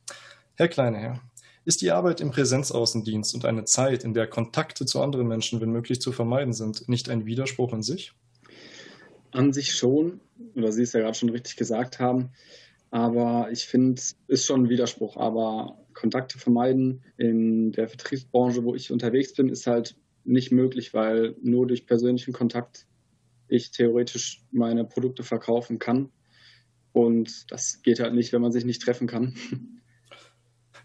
Herr 0.56 0.68
Kleineherr, 0.68 1.22
ist 1.64 1.82
die 1.82 1.92
Arbeit 1.92 2.22
im 2.22 2.32
Präsenzaußendienst 2.32 3.36
und 3.36 3.46
eine 3.46 3.66
Zeit, 3.66 4.04
in 4.04 4.14
der 4.14 4.28
Kontakte 4.28 4.86
zu 4.86 5.02
anderen 5.02 5.28
Menschen, 5.28 5.62
wenn 5.62 5.72
möglich, 5.72 6.02
zu 6.02 6.12
vermeiden 6.12 6.54
sind, 6.54 6.90
nicht 6.90 7.10
ein 7.10 7.26
Widerspruch 7.26 7.74
in 7.74 7.84
sich? 7.84 8.14
An 9.32 9.54
sich 9.54 9.74
schon, 9.74 10.20
oder 10.56 10.72
Sie 10.72 10.84
es 10.84 10.94
ja 10.94 11.02
gerade 11.02 11.14
schon 11.14 11.30
richtig 11.30 11.56
gesagt 11.56 12.00
haben, 12.00 12.32
aber 12.92 13.48
ich 13.52 13.66
finde, 13.66 14.02
ist 14.28 14.46
schon 14.46 14.64
ein 14.64 14.70
Widerspruch. 14.70 15.16
Aber 15.16 15.78
Kontakte 15.94 16.38
vermeiden 16.38 17.04
in 17.18 17.72
der 17.72 17.88
Vertriebsbranche, 17.88 18.64
wo 18.64 18.76
ich 18.76 18.92
unterwegs 18.92 19.34
bin, 19.34 19.48
ist 19.48 19.66
halt 19.66 19.96
nicht 20.24 20.52
möglich, 20.52 20.94
weil 20.94 21.36
nur 21.42 21.68
durch 21.68 21.86
persönlichen 21.86 22.34
Kontakt 22.34 22.88
ich 23.48 23.72
theoretisch 23.72 24.44
meine 24.52 24.86
Produkte 24.86 25.24
verkaufen 25.24 25.80
kann. 25.80 26.10
Und 26.94 27.52
das 27.52 27.82
geht 27.82 28.00
halt 28.00 28.14
nicht, 28.14 28.34
wenn 28.34 28.42
man 28.42 28.52
sich 28.52 28.66
nicht 28.66 28.82
treffen 28.82 29.08
kann. 29.08 29.36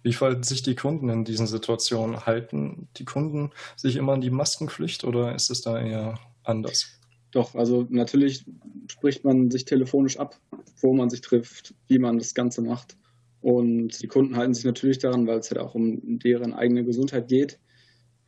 Wie 0.02 0.12
verhalten 0.12 0.44
sich 0.44 0.62
die 0.62 0.76
Kunden 0.76 1.08
in 1.08 1.24
diesen 1.24 1.46
Situationen? 1.48 2.26
Halten 2.26 2.88
die 2.96 3.04
Kunden 3.04 3.50
sich 3.76 3.96
immer 3.96 4.12
an 4.12 4.20
die 4.20 4.30
Maskenpflicht 4.30 5.04
oder 5.04 5.34
ist 5.34 5.50
es 5.50 5.62
da 5.62 5.80
eher 5.80 6.18
anders? 6.44 7.00
Doch, 7.32 7.54
also 7.54 7.86
natürlich 7.90 8.46
spricht 8.88 9.24
man 9.24 9.50
sich 9.50 9.64
telefonisch 9.64 10.18
ab, 10.18 10.38
wo 10.80 10.94
man 10.94 11.10
sich 11.10 11.22
trifft, 11.22 11.74
wie 11.88 11.98
man 11.98 12.18
das 12.18 12.34
Ganze 12.34 12.62
macht. 12.62 12.96
Und 13.40 14.00
die 14.00 14.06
Kunden 14.06 14.36
halten 14.36 14.54
sich 14.54 14.64
natürlich 14.64 14.98
daran, 14.98 15.26
weil 15.26 15.38
es 15.38 15.50
halt 15.50 15.60
auch 15.60 15.74
um 15.74 16.18
deren 16.18 16.54
eigene 16.54 16.84
Gesundheit 16.84 17.28
geht. 17.28 17.58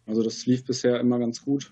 Also 0.09 0.23
das 0.23 0.47
lief 0.47 0.65
bisher 0.65 0.99
immer 0.99 1.19
ganz 1.19 1.45
gut. 1.45 1.71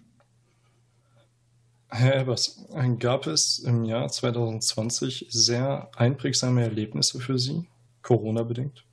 Herr 1.89 2.17
Elbers, 2.17 2.67
gab 2.99 3.27
es 3.27 3.61
im 3.61 3.85
Jahr 3.85 4.09
2020 4.09 5.27
sehr 5.31 5.91
einprägsame 5.97 6.63
Erlebnisse 6.63 7.19
für 7.19 7.39
Sie, 7.39 7.67
Corona-bedingt? 8.03 8.85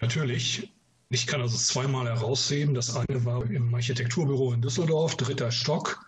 Natürlich. 0.00 0.72
Ich 1.10 1.26
kann 1.26 1.40
also 1.40 1.56
zweimal 1.56 2.06
herausheben. 2.06 2.74
Das 2.74 2.96
eine 2.96 3.24
war 3.24 3.48
im 3.48 3.72
Architekturbüro 3.74 4.52
in 4.52 4.62
Düsseldorf, 4.62 5.16
dritter 5.16 5.52
Stock 5.52 6.00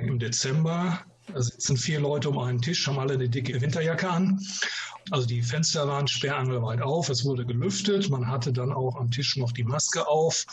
im 0.00 0.18
Dezember. 0.18 1.00
Da 1.32 1.42
sitzen 1.42 1.76
vier 1.76 2.00
Leute 2.00 2.30
um 2.30 2.38
einen 2.38 2.60
Tisch, 2.60 2.86
haben 2.88 2.98
alle 2.98 3.14
eine 3.14 3.28
dicke 3.28 3.60
Winterjacke 3.60 4.08
an. 4.08 4.40
Also 5.10 5.26
die 5.26 5.42
Fenster 5.42 5.86
waren 5.88 6.06
sperrangelweit 6.06 6.82
auf, 6.82 7.08
es 7.08 7.24
wurde 7.24 7.44
gelüftet, 7.46 8.10
man 8.10 8.28
hatte 8.28 8.52
dann 8.52 8.72
auch 8.72 8.96
am 8.96 9.10
Tisch 9.10 9.36
noch 9.36 9.52
die 9.52 9.64
Maske 9.64 10.06
auf 10.06 10.46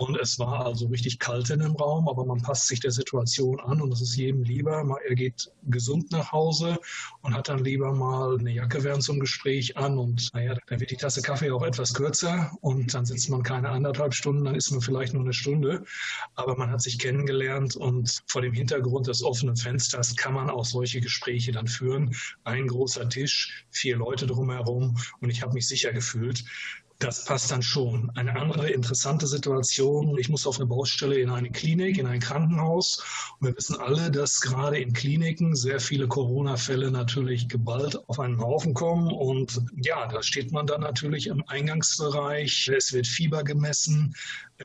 und 0.00 0.18
es 0.18 0.38
war 0.38 0.64
also 0.64 0.86
richtig 0.86 1.18
kalt 1.18 1.50
in 1.50 1.60
dem 1.60 1.76
Raum, 1.76 2.08
aber 2.08 2.24
man 2.24 2.40
passt 2.40 2.68
sich 2.68 2.80
der 2.80 2.90
Situation 2.90 3.60
an 3.60 3.82
und 3.82 3.92
es 3.92 4.00
ist 4.00 4.16
jedem 4.16 4.42
lieber. 4.42 4.82
Er 5.06 5.14
geht 5.14 5.52
gesund 5.64 6.10
nach 6.10 6.32
Hause 6.32 6.78
und 7.20 7.34
hat 7.34 7.50
dann 7.50 7.62
lieber 7.62 7.92
mal 7.92 8.38
eine 8.38 8.50
Jacke 8.50 8.82
während 8.82 9.02
zum 9.02 9.20
Gespräch 9.20 9.76
an 9.76 9.98
und 9.98 10.30
naja, 10.32 10.56
dann 10.68 10.80
wird 10.80 10.90
die 10.90 10.96
Tasse 10.96 11.20
Kaffee 11.20 11.50
auch 11.50 11.62
etwas 11.62 11.92
kürzer 11.92 12.50
und 12.62 12.94
dann 12.94 13.04
sitzt 13.04 13.28
man 13.28 13.42
keine 13.42 13.68
anderthalb 13.68 14.14
Stunden, 14.14 14.46
dann 14.46 14.54
ist 14.54 14.70
man 14.70 14.80
vielleicht 14.80 15.12
nur 15.12 15.22
eine 15.22 15.34
Stunde. 15.34 15.84
Aber 16.34 16.56
man 16.56 16.70
hat 16.70 16.80
sich 16.80 16.98
kennengelernt 16.98 17.76
und 17.76 18.22
vor 18.26 18.40
dem 18.40 18.54
Hintergrund 18.54 19.06
des 19.06 19.22
offenen 19.22 19.56
Fensters 19.56 20.16
kann 20.16 20.32
man 20.32 20.48
auch 20.48 20.64
solche 20.64 21.02
Gespräche 21.02 21.52
dann 21.52 21.66
führen. 21.66 22.16
Ein 22.44 22.68
großer 22.68 23.06
Tisch, 23.10 23.66
vier 23.70 23.89
Leute 23.94 24.26
drumherum 24.26 24.96
und 25.20 25.30
ich 25.30 25.42
habe 25.42 25.54
mich 25.54 25.68
sicher 25.68 25.92
gefühlt. 25.92 26.44
Das 27.00 27.24
passt 27.24 27.50
dann 27.50 27.62
schon. 27.62 28.10
Eine 28.14 28.36
andere 28.36 28.68
interessante 28.68 29.26
Situation, 29.26 30.18
ich 30.18 30.28
muss 30.28 30.46
auf 30.46 30.56
eine 30.56 30.66
Baustelle 30.66 31.18
in 31.18 31.30
eine 31.30 31.50
Klinik, 31.50 31.96
in 31.96 32.06
ein 32.06 32.20
Krankenhaus. 32.20 33.02
Und 33.38 33.48
wir 33.48 33.56
wissen 33.56 33.76
alle, 33.76 34.10
dass 34.10 34.42
gerade 34.42 34.78
in 34.78 34.92
Kliniken 34.92 35.56
sehr 35.56 35.80
viele 35.80 36.06
Corona-Fälle 36.06 36.90
natürlich 36.90 37.48
geballt 37.48 37.98
auf 38.10 38.20
einen 38.20 38.38
Haufen 38.38 38.74
kommen. 38.74 39.10
Und 39.10 39.62
ja, 39.82 40.08
da 40.08 40.22
steht 40.22 40.52
man 40.52 40.66
dann 40.66 40.82
natürlich 40.82 41.28
im 41.28 41.42
Eingangsbereich. 41.46 42.70
Es 42.76 42.92
wird 42.92 43.06
Fieber 43.06 43.44
gemessen. 43.44 44.14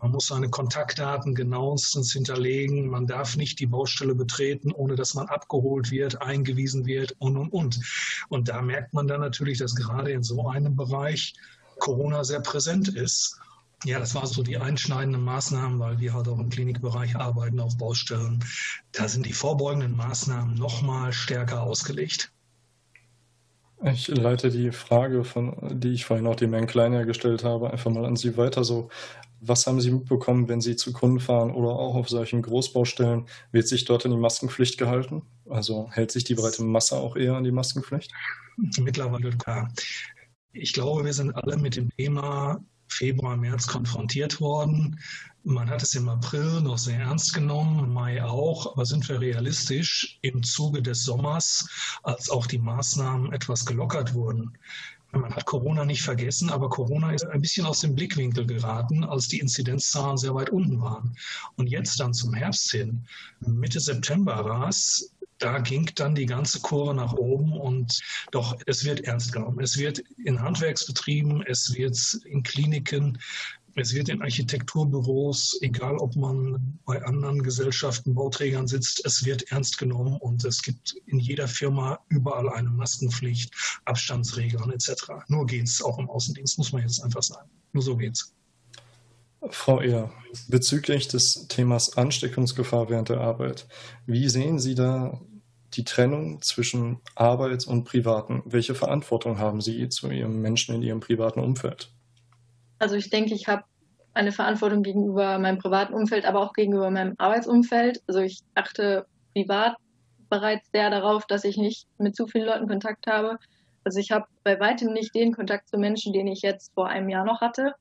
Man 0.02 0.12
muss 0.12 0.28
seine 0.28 0.50
Kontaktdaten 0.50 1.36
genauestens 1.36 2.12
hinterlegen. 2.12 2.89
Man 2.89 3.08
darf 3.08 3.38
nicht 3.38 3.62
die 3.62 3.65
Baustelle 3.65 4.13
betreten, 4.13 4.74
ohne 4.74 4.95
dass 4.95 5.13
man 5.13 5.28
abgeholt 5.28 5.89
wird, 5.89 6.21
eingewiesen 6.21 6.86
wird 6.86 7.15
und, 7.19 7.38
und, 7.38 7.54
und. 7.54 7.80
Und 8.28 8.50
da 8.50 8.62
merkt 8.62 8.93
man 8.93 9.08
dann 9.08 9.21
natürlich, 9.21 9.60
dass 9.60 9.74
gerade 9.74 10.12
in 10.12 10.21
so 10.21 10.50
einem 10.50 10.76
Bereich 10.76 11.34
Corona 11.79 12.23
sehr 12.23 12.41
präsent 12.41 12.89
ist. 12.89 13.39
Ja, 13.83 13.99
das 13.99 14.15
waren 14.15 14.25
so 14.25 14.41
die 14.41 14.57
einschneidenden 14.57 15.23
Maßnahmen, 15.23 15.79
weil 15.79 15.99
wir 15.99 16.13
halt 16.13 16.27
auch 16.27 16.39
im 16.39 16.49
Klinikbereich 16.49 17.15
arbeiten 17.15 17.59
auf 17.59 17.77
Baustellen. 17.77 18.43
Da 18.91 19.07
sind 19.07 19.25
die 19.25 19.33
vorbeugenden 19.33 19.95
Maßnahmen 19.95 20.55
noch 20.55 20.81
mal 20.81 21.13
stärker 21.13 21.61
ausgelegt. 21.61 22.31
Ich 23.83 24.07
leite 24.07 24.49
die 24.49 24.71
Frage, 24.71 25.23
von, 25.23 25.79
die 25.79 25.93
ich 25.93 26.05
vorhin 26.05 26.25
auch 26.25 26.35
dem 26.35 26.53
Herrn 26.53 26.65
Kleiner 26.65 27.05
gestellt 27.05 27.43
habe, 27.43 27.69
einfach 27.69 27.91
mal 27.91 28.05
an 28.05 28.15
Sie 28.15 28.38
weiter. 28.38 28.63
So, 28.63 28.89
was 29.41 29.67
haben 29.67 29.81
Sie 29.81 29.91
mitbekommen, 29.91 30.47
wenn 30.47 30.61
Sie 30.61 30.75
zu 30.75 30.91
Kunden 30.93 31.19
fahren 31.19 31.51
oder 31.51 31.69
auch 31.69 31.93
auf 31.95 32.09
solchen 32.09 32.41
Großbaustellen? 32.41 33.27
Wird 33.51 33.67
sich 33.67 33.85
dort 33.85 34.05
an 34.05 34.11
die 34.11 34.17
Maskenpflicht 34.17 34.77
gehalten? 34.77 35.23
Also 35.47 35.89
hält 35.91 36.11
sich 36.11 36.23
die 36.23 36.35
breite 36.35 36.63
Masse 36.63 36.95
auch 36.95 37.15
eher 37.15 37.35
an 37.35 37.43
die 37.43 37.51
Maskenpflicht? 37.51 38.11
Mittlerweile 38.79 39.29
klar. 39.31 39.69
Ich 40.58 40.72
glaube, 40.72 41.04
wir 41.04 41.13
sind 41.13 41.36
alle 41.36 41.58
mit 41.58 41.76
dem 41.76 41.89
Thema 41.98 42.63
Februar, 42.88 43.36
März 43.36 43.68
konfrontiert 43.68 44.39
worden. 44.39 44.98
Man 45.44 45.70
hat 45.70 45.84
es 45.84 45.94
im 45.96 46.08
April 46.08 46.62
noch 46.62 46.78
sehr 46.78 47.00
ernst 47.00 47.34
genommen, 47.34 47.80
im 47.80 47.94
Mai 47.94 48.24
auch, 48.24 48.72
aber 48.72 48.86
sind 48.86 49.08
wir 49.10 49.20
realistisch 49.20 50.18
im 50.22 50.44
Zuge 50.44 50.82
des 50.82 51.04
Sommers, 51.04 51.68
als 52.04 52.30
auch 52.30 52.48
die 52.48 52.58
Maßnahmen 52.58 53.34
etwas 53.34 53.65
gelockert 53.65 54.13
wurden. 54.13 54.58
Man 55.12 55.36
hat 55.36 55.46
Corona 55.46 55.84
nicht 55.84 56.04
vergessen, 56.04 56.50
aber 56.50 56.70
Corona 56.70 57.12
ist 57.12 57.26
ein 57.26 57.41
bisschen 57.41 57.65
aus 57.65 57.82
dem 57.82 57.94
Blickwinkel 57.94 58.46
geraten, 58.46 59.04
als 59.04 59.28
die 59.28 59.39
Inzidenzzahlen 59.39 60.18
sehr 60.18 60.36
weit 60.36 60.52
unten 60.52 60.82
waren. 60.82 61.18
Und 61.58 61.68
jetzt 61.68 62.00
dann 62.00 62.13
zum 62.13 62.34
Herbst 62.34 62.72
hin, 62.72 63.06
Mitte 63.41 63.82
September 63.82 64.46
war 64.46 64.70
es, 64.70 65.14
da 65.39 65.60
ging 65.60 65.89
dann 65.95 66.15
die 66.15 66.26
ganze 66.26 66.62
Kurve 66.62 66.93
nach 66.93 67.13
oben 67.13 67.54
und 67.54 68.02
doch, 68.32 68.58
es 68.65 68.86
wird 68.86 69.02
ernst 69.02 69.34
genommen. 69.34 69.60
Es 69.60 69.78
wird 69.78 70.00
in 70.24 70.41
Handwerksbetrieben, 70.41 71.43
es 71.45 71.74
wird 71.76 71.98
in 72.26 72.43
Kliniken, 72.43 73.17
es 73.78 73.93
wird 73.93 74.08
in 74.08 74.21
Architekturbüros, 74.21 75.58
egal 75.62 75.98
ob 75.98 76.15
man 76.15 76.80
bei 76.86 77.04
anderen 77.04 77.43
Gesellschaften, 77.43 78.15
Bauträgern 78.15 78.67
sitzt, 78.67 79.06
es 79.06 79.26
wird 79.26 79.52
ernst 79.52 79.78
genommen 79.78 80.15
und 80.21 80.45
es 80.45 80.62
gibt 80.62 80.95
in 81.08 81.19
jeder 81.19 81.48
Firma 81.48 82.00
überall 82.08 82.50
eine 82.50 82.69
Maskenpflicht, 82.69 83.54
Abstandsregeln 83.84 84.71
etc. 84.71 85.12
Nur 85.28 85.45
geht 85.45 85.67
es 85.67 85.82
auch 85.82 86.00
im 86.00 86.10
Außendienst, 86.10 86.58
muss 86.58 86.71
man 86.71 86.84
jetzt 86.84 87.04
einfach 87.04 87.24
sagen. 87.24 87.50
Nur 87.74 87.84
so 87.84 87.98
geht's. 87.98 88.35
Frau 89.49 89.81
Ehr, 89.81 90.12
bezüglich 90.47 91.08
des 91.08 91.47
Themas 91.47 91.97
Ansteckungsgefahr 91.97 92.89
während 92.89 93.10
der 93.10 93.21
Arbeit, 93.21 93.67
wie 94.05 94.29
sehen 94.29 94.60
Sie 94.60 94.75
da 94.75 95.19
die 95.73 95.84
Trennung 95.84 96.41
zwischen 96.41 96.99
Arbeit 97.15 97.67
und 97.67 97.84
Privaten? 97.84 98.41
Welche 98.45 98.75
Verantwortung 98.75 99.39
haben 99.39 99.62
Sie 99.62 99.89
zu 99.89 100.10
Ihrem 100.10 100.41
Menschen 100.41 100.75
in 100.75 100.81
Ihrem 100.81 100.99
privaten 100.99 101.39
Umfeld? 101.39 101.89
Also 102.79 102.95
ich 102.95 103.10
denke, 103.10 103.34
ich 103.34 103.47
habe 103.47 103.63
eine 104.13 104.31
Verantwortung 104.31 104.84
gegenüber 104.84 105.38
meinem 105.39 105.58
privaten 105.58 105.93
Umfeld, 105.93 106.25
aber 106.25 106.41
auch 106.41 106.53
gegenüber 106.53 106.89
meinem 106.89 107.15
Arbeitsumfeld. 107.17 108.01
Also 108.08 108.21
ich 108.21 108.39
achte 108.53 109.05
privat 109.34 109.75
bereits 110.29 110.69
sehr 110.71 110.89
darauf, 110.89 111.25
dass 111.27 111.43
ich 111.43 111.58
nicht 111.58 111.88
mit 111.97 112.15
zu 112.15 112.25
vielen 112.27 112.45
Leuten 112.45 112.67
Kontakt 112.67 113.08
habe. 113.08 113.38
Also 113.84 113.99
ich 113.99 114.12
habe 114.12 114.25
bei 114.43 114.60
weitem 114.60 114.93
nicht 114.93 115.13
den 115.13 115.34
Kontakt 115.34 115.69
zu 115.69 115.77
Menschen, 115.77 116.13
den 116.13 116.27
ich 116.27 116.41
jetzt 116.41 116.73
vor 116.73 116.88
einem 116.88 117.10
Jahr 117.10 117.25
noch 117.25 117.41
hatte. 117.41 117.73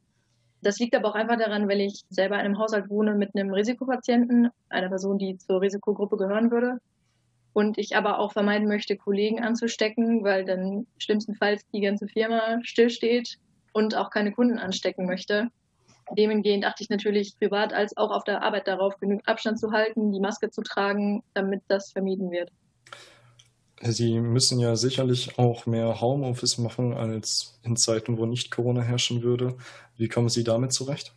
Das 0.65 0.79
liegt 0.79 0.97
aber 0.97 1.11
auch 1.11 1.15
einfach 1.15 1.37
daran, 1.37 1.69
weil 1.69 1.83
ich 1.83 2.05
selber 2.09 2.37
in 2.37 2.41
einem 2.41 2.59
Haushalt 2.59 2.89
wohne 2.89 3.15
mit 3.15 3.35
einem 3.35 3.53
Risikopatienten, 3.53 4.49
einer 4.71 4.89
Person, 4.89 5.19
die 5.19 5.37
zur 5.37 5.61
Risikogruppe 5.61 6.17
gehören 6.17 6.51
würde. 6.51 6.79
Und 7.53 7.77
ich 7.77 7.95
aber 7.97 8.19
auch 8.19 8.33
vermeiden 8.33 8.67
möchte, 8.67 8.97
Kollegen 8.97 9.41
anzustecken, 9.41 10.25
weil 10.25 10.47
dann 10.47 10.87
schlimmstenfalls 10.97 11.69
die 11.69 11.83
ganze 11.83 12.09
Firma 12.09 12.61
stillsteht 12.63 13.37
und 13.75 13.95
auch 13.95 14.09
keine 14.09 14.33
Kunden 14.33 14.59
anstecken 14.59 15.05
möchte. 15.05 15.49
Demengehend 16.17 16.65
achte 16.65 16.83
ich 16.83 16.89
natürlich 16.89 17.39
privat 17.39 17.75
als 17.75 17.97
auch 17.99 18.11
auf 18.11 18.25
der 18.25 18.43
Arbeit 18.43 18.67
darauf, 18.67 18.99
genügend 18.99 19.29
Abstand 19.29 19.61
zu 19.61 19.71
halten, 19.71 20.13
die 20.13 20.21
Maske 20.21 20.51
zu 20.51 20.63
tragen, 20.63 21.23
damit 21.35 21.63
das 21.69 21.93
vermieden 21.93 22.31
wird. 22.31 22.51
Sie 23.87 24.19
müssen 24.19 24.61
ja 24.61 24.77
sicherlich 24.77 25.39
auch 25.39 25.67
mehr 25.67 26.01
Homeoffice 26.01 26.57
machen 26.57 26.95
als 26.95 27.59
in 27.63 27.77
Zeiten, 27.77 28.17
wo 28.17 28.25
nicht 28.25 28.51
Corona 28.51 28.81
herrschen 28.81 29.23
würde. 29.23 29.57
Wie 29.97 30.09
kommen 30.09 30.31
Sie 30.31 30.43
damit 30.43 30.73
zurecht? 30.73 31.15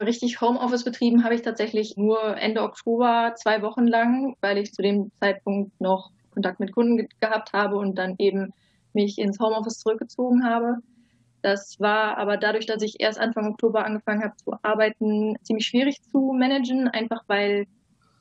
Richtig 0.00 0.40
Homeoffice 0.40 0.84
betrieben 0.84 1.22
habe 1.22 1.34
ich 1.34 1.42
tatsächlich 1.42 1.96
nur 1.96 2.36
Ende 2.36 2.62
Oktober 2.62 3.34
zwei 3.36 3.62
Wochen 3.62 3.86
lang, 3.86 4.36
weil 4.40 4.58
ich 4.58 4.72
zu 4.72 4.82
dem 4.82 5.12
Zeitpunkt 5.20 5.78
noch 5.80 6.10
Kontakt 6.30 6.60
mit 6.60 6.72
Kunden 6.72 7.08
gehabt 7.20 7.52
habe 7.52 7.76
und 7.76 7.96
dann 7.96 8.14
eben 8.18 8.52
mich 8.94 9.18
ins 9.18 9.38
Homeoffice 9.38 9.78
zurückgezogen 9.78 10.44
habe. 10.44 10.78
Das 11.42 11.78
war 11.78 12.16
aber 12.16 12.38
dadurch, 12.38 12.64
dass 12.64 12.82
ich 12.82 13.00
erst 13.00 13.20
Anfang 13.20 13.52
Oktober 13.52 13.84
angefangen 13.84 14.22
habe 14.24 14.36
zu 14.36 14.54
arbeiten, 14.62 15.36
ziemlich 15.42 15.66
schwierig 15.66 16.00
zu 16.10 16.32
managen, 16.32 16.88
einfach 16.88 17.22
weil 17.26 17.66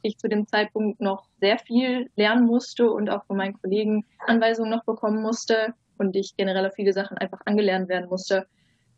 ich 0.03 0.17
zu 0.17 0.27
dem 0.27 0.47
Zeitpunkt 0.47 1.01
noch 1.01 1.27
sehr 1.39 1.57
viel 1.57 2.09
lernen 2.15 2.45
musste 2.45 2.91
und 2.91 3.09
auch 3.09 3.25
von 3.25 3.37
meinen 3.37 3.59
Kollegen 3.59 4.05
Anweisungen 4.27 4.69
noch 4.69 4.83
bekommen 4.83 5.21
musste 5.21 5.73
und 5.97 6.15
ich 6.15 6.35
generell 6.37 6.65
auf 6.65 6.75
viele 6.75 6.93
Sachen 6.93 7.17
einfach 7.17 7.41
angelernt 7.45 7.89
werden 7.89 8.09
musste. 8.09 8.45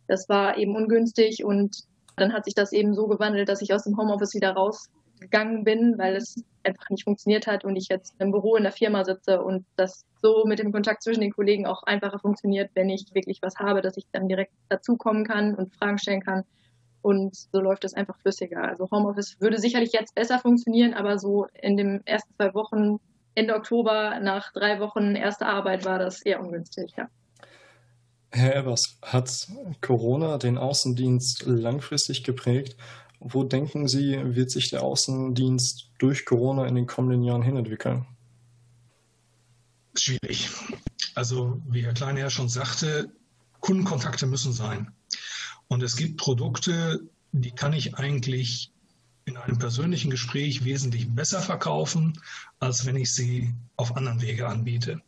Das 0.07 0.27
war 0.29 0.57
eben 0.57 0.75
ungünstig 0.75 1.43
und 1.43 1.77
dann 2.15 2.33
hat 2.33 2.45
sich 2.45 2.53
das 2.53 2.71
eben 2.71 2.93
so 2.93 3.07
gewandelt, 3.07 3.49
dass 3.49 3.61
ich 3.61 3.73
aus 3.73 3.83
dem 3.83 3.97
Homeoffice 3.97 4.33
wieder 4.33 4.51
rausgegangen 4.51 5.63
bin, 5.63 5.97
weil 5.97 6.15
es 6.15 6.43
einfach 6.63 6.89
nicht 6.89 7.03
funktioniert 7.03 7.47
hat 7.47 7.65
und 7.65 7.75
ich 7.75 7.87
jetzt 7.89 8.15
im 8.19 8.31
Büro 8.31 8.55
in 8.55 8.63
der 8.63 8.71
Firma 8.71 9.03
sitze 9.03 9.41
und 9.41 9.65
das 9.75 10.05
so 10.21 10.45
mit 10.45 10.59
dem 10.59 10.71
Kontakt 10.71 11.03
zwischen 11.03 11.21
den 11.21 11.33
Kollegen 11.33 11.67
auch 11.67 11.83
einfacher 11.83 12.19
funktioniert, 12.19 12.71
wenn 12.73 12.89
ich 12.89 13.13
wirklich 13.13 13.39
was 13.41 13.57
habe, 13.57 13.81
dass 13.81 13.97
ich 13.97 14.05
dann 14.11 14.27
direkt 14.27 14.53
dazukommen 14.69 15.25
kann 15.25 15.55
und 15.55 15.75
Fragen 15.75 15.97
stellen 15.97 16.21
kann. 16.21 16.43
Und 17.05 17.35
so 17.35 17.59
läuft 17.59 17.85
es 17.85 17.93
einfach 17.93 18.17
flüssiger. 18.17 18.63
Also 18.63 18.87
Homeoffice 18.89 19.35
würde 19.39 19.59
sicherlich 19.59 19.91
jetzt 19.93 20.15
besser 20.15 20.39
funktionieren, 20.39 20.95
aber 20.95 21.19
so 21.19 21.45
in 21.53 21.77
den 21.77 22.01
ersten 22.07 22.33
zwei 22.33 22.51
Wochen, 22.55 22.97
Ende 23.35 23.53
Oktober, 23.53 24.19
nach 24.21 24.51
drei 24.53 24.79
Wochen 24.79 25.13
erster 25.13 25.45
Arbeit 25.45 25.85
war 25.85 25.99
das 25.99 26.23
eher 26.23 26.39
ungünstig, 26.39 26.93
ja. 26.97 27.07
Herr 28.31 28.55
Ebers, 28.55 28.97
hat 29.03 29.29
Corona 29.81 30.39
den 30.39 30.57
Außendienst 30.57 31.43
langfristig 31.45 32.23
geprägt? 32.23 32.75
Wo 33.19 33.43
denken 33.43 33.87
Sie, 33.87 34.19
wird 34.23 34.49
sich 34.49 34.71
der 34.71 34.81
Außendienst 34.81 35.91
durch 35.99 36.25
Corona 36.25 36.65
in 36.65 36.73
den 36.73 36.87
kommenden 36.87 37.21
Jahren 37.21 37.43
hinentwickeln? 37.43 38.07
Schwierig. 39.95 40.49
Also, 41.13 41.61
wie 41.69 41.85
Herr 41.85 41.93
Kleine 41.93 42.21
ja 42.21 42.31
schon 42.31 42.49
sagte, 42.49 43.11
Kundenkontakte 43.59 44.25
müssen 44.25 44.53
sein. 44.53 44.91
Und 45.67 45.83
es 45.83 45.95
gibt 45.95 46.17
Produkte, 46.17 47.01
die 47.31 47.51
kann 47.51 47.73
ich 47.73 47.95
eigentlich 47.95 48.71
in 49.25 49.37
einem 49.37 49.57
persönlichen 49.57 50.11
Gespräch 50.11 50.63
wesentlich 50.63 51.09
besser 51.09 51.41
verkaufen, 51.41 52.19
als 52.59 52.85
wenn 52.85 52.95
ich 52.95 53.13
sie 53.13 53.53
auf 53.75 53.97
anderen 53.97 54.21
Wege 54.21 54.47
anbiete. 54.47 55.01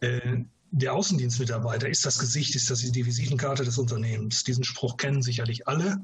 Äh, 0.00 0.44
der 0.72 0.92
Außendienstmitarbeiter 0.92 1.88
ist 1.88 2.04
das 2.04 2.18
Gesicht, 2.18 2.56
ist 2.56 2.68
das 2.68 2.80
die 2.80 3.06
Visitenkarte 3.06 3.64
des 3.64 3.78
Unternehmens. 3.78 4.42
Diesen 4.42 4.64
Spruch 4.64 4.96
kennen 4.96 5.22
sicherlich 5.22 5.68
alle. 5.68 6.02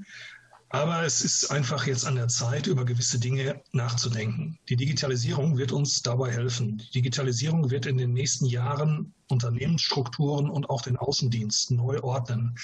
Aber 0.72 1.02
es 1.02 1.22
ist 1.22 1.50
einfach 1.50 1.85
jetzt 1.88 2.06
an 2.06 2.14
der 2.14 2.28
Zeit, 2.28 2.68
über 2.68 2.85
gewisse 2.85 3.18
Dinge 3.18 3.61
nachzudenken. 3.72 4.56
Die 4.68 4.76
Digitalisierung 4.76 5.59
wird 5.59 5.72
uns 5.72 6.00
dabei 6.00 6.30
helfen. 6.30 6.78
Die 6.78 6.90
Digitalisierung 6.92 7.70
wird 7.70 7.87
in 7.87 7.98
den 7.98 8.12
nächsten 8.12 8.46
Jahren 8.46 9.12
Unternehmensstrukturen 9.28 10.48
und 10.48 10.70
auch 10.70 10.83
den 10.83 10.96
Außendienst 10.96 11.72
neu 11.72 12.00
ordnen. 12.02 12.56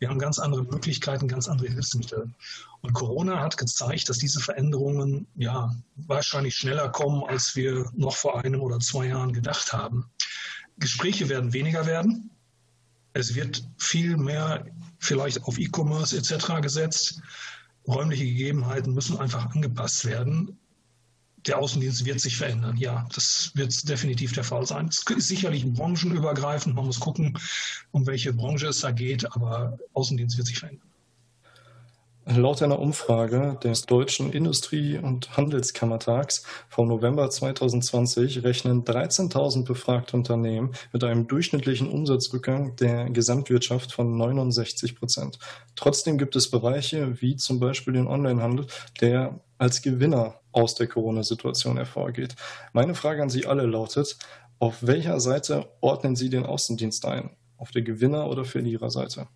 Wir 0.00 0.08
haben 0.08 0.18
ganz 0.18 0.40
andere 0.40 0.64
Möglichkeiten, 0.64 1.28
ganz 1.28 1.48
andere 1.48 1.68
Hilfsmittel. 1.68 2.32
Und 2.80 2.94
Corona 2.94 3.38
hat 3.38 3.56
gezeigt, 3.56 4.08
dass 4.08 4.18
diese 4.18 4.40
Veränderungen 4.40 5.28
ja 5.36 5.72
wahrscheinlich 5.94 6.56
schneller 6.56 6.88
kommen, 6.88 7.22
als 7.28 7.54
wir 7.54 7.88
noch 7.94 8.16
vor 8.16 8.42
einem 8.42 8.60
oder 8.60 8.80
zwei 8.80 9.06
Jahren 9.06 9.32
gedacht 9.32 9.72
haben. 9.72 10.10
Gespräche 10.78 11.28
werden 11.28 11.52
weniger 11.52 11.86
werden. 11.86 12.30
Es 13.12 13.36
wird 13.36 13.62
viel 13.78 14.16
mehr 14.16 14.64
vielleicht 15.02 15.44
auf 15.44 15.58
E-Commerce 15.58 16.16
etc. 16.16 16.60
gesetzt. 16.62 17.20
Räumliche 17.86 18.24
Gegebenheiten 18.24 18.94
müssen 18.94 19.18
einfach 19.18 19.50
angepasst 19.54 20.04
werden. 20.04 20.58
Der 21.46 21.58
Außendienst 21.58 22.04
wird 22.04 22.20
sich 22.20 22.36
verändern. 22.36 22.76
Ja, 22.76 23.08
das 23.12 23.50
wird 23.54 23.88
definitiv 23.88 24.32
der 24.32 24.44
Fall 24.44 24.64
sein. 24.64 24.86
Es 24.86 25.04
ist 25.04 25.28
sicherlich 25.28 25.66
branchenübergreifend. 25.66 26.76
Man 26.76 26.86
muss 26.86 27.00
gucken, 27.00 27.36
um 27.90 28.06
welche 28.06 28.32
Branche 28.32 28.68
es 28.68 28.80
da 28.80 28.92
geht, 28.92 29.30
aber 29.34 29.76
Außendienst 29.92 30.36
wird 30.36 30.46
sich 30.46 30.60
verändern. 30.60 30.91
Laut 32.24 32.62
einer 32.62 32.78
Umfrage 32.78 33.58
des 33.64 33.82
Deutschen 33.86 34.32
Industrie- 34.32 34.96
und 34.96 35.36
Handelskammertags 35.36 36.44
vom 36.68 36.86
November 36.86 37.28
2020 37.28 38.44
rechnen 38.44 38.84
13.000 38.84 39.64
befragte 39.64 40.16
Unternehmen 40.16 40.70
mit 40.92 41.02
einem 41.02 41.26
durchschnittlichen 41.26 41.88
Umsatzrückgang 41.90 42.76
der 42.76 43.10
Gesamtwirtschaft 43.10 43.92
von 43.92 44.16
69 44.16 44.94
Prozent. 44.94 45.40
Trotzdem 45.74 46.16
gibt 46.16 46.36
es 46.36 46.48
Bereiche 46.48 47.20
wie 47.20 47.34
zum 47.34 47.58
Beispiel 47.58 47.94
den 47.94 48.06
Onlinehandel, 48.06 48.68
der 49.00 49.40
als 49.58 49.82
Gewinner 49.82 50.36
aus 50.52 50.76
der 50.76 50.86
Corona-Situation 50.86 51.76
hervorgeht. 51.76 52.36
Meine 52.72 52.94
Frage 52.94 53.20
an 53.20 53.30
Sie 53.30 53.46
alle 53.46 53.66
lautet, 53.66 54.16
auf 54.60 54.86
welcher 54.86 55.18
Seite 55.18 55.72
ordnen 55.80 56.14
Sie 56.14 56.30
den 56.30 56.46
Außendienst 56.46 57.04
ein? 57.04 57.30
Auf 57.56 57.72
der 57.72 57.82
Gewinner- 57.82 58.28
oder 58.28 58.44
Verliererseite? 58.44 59.26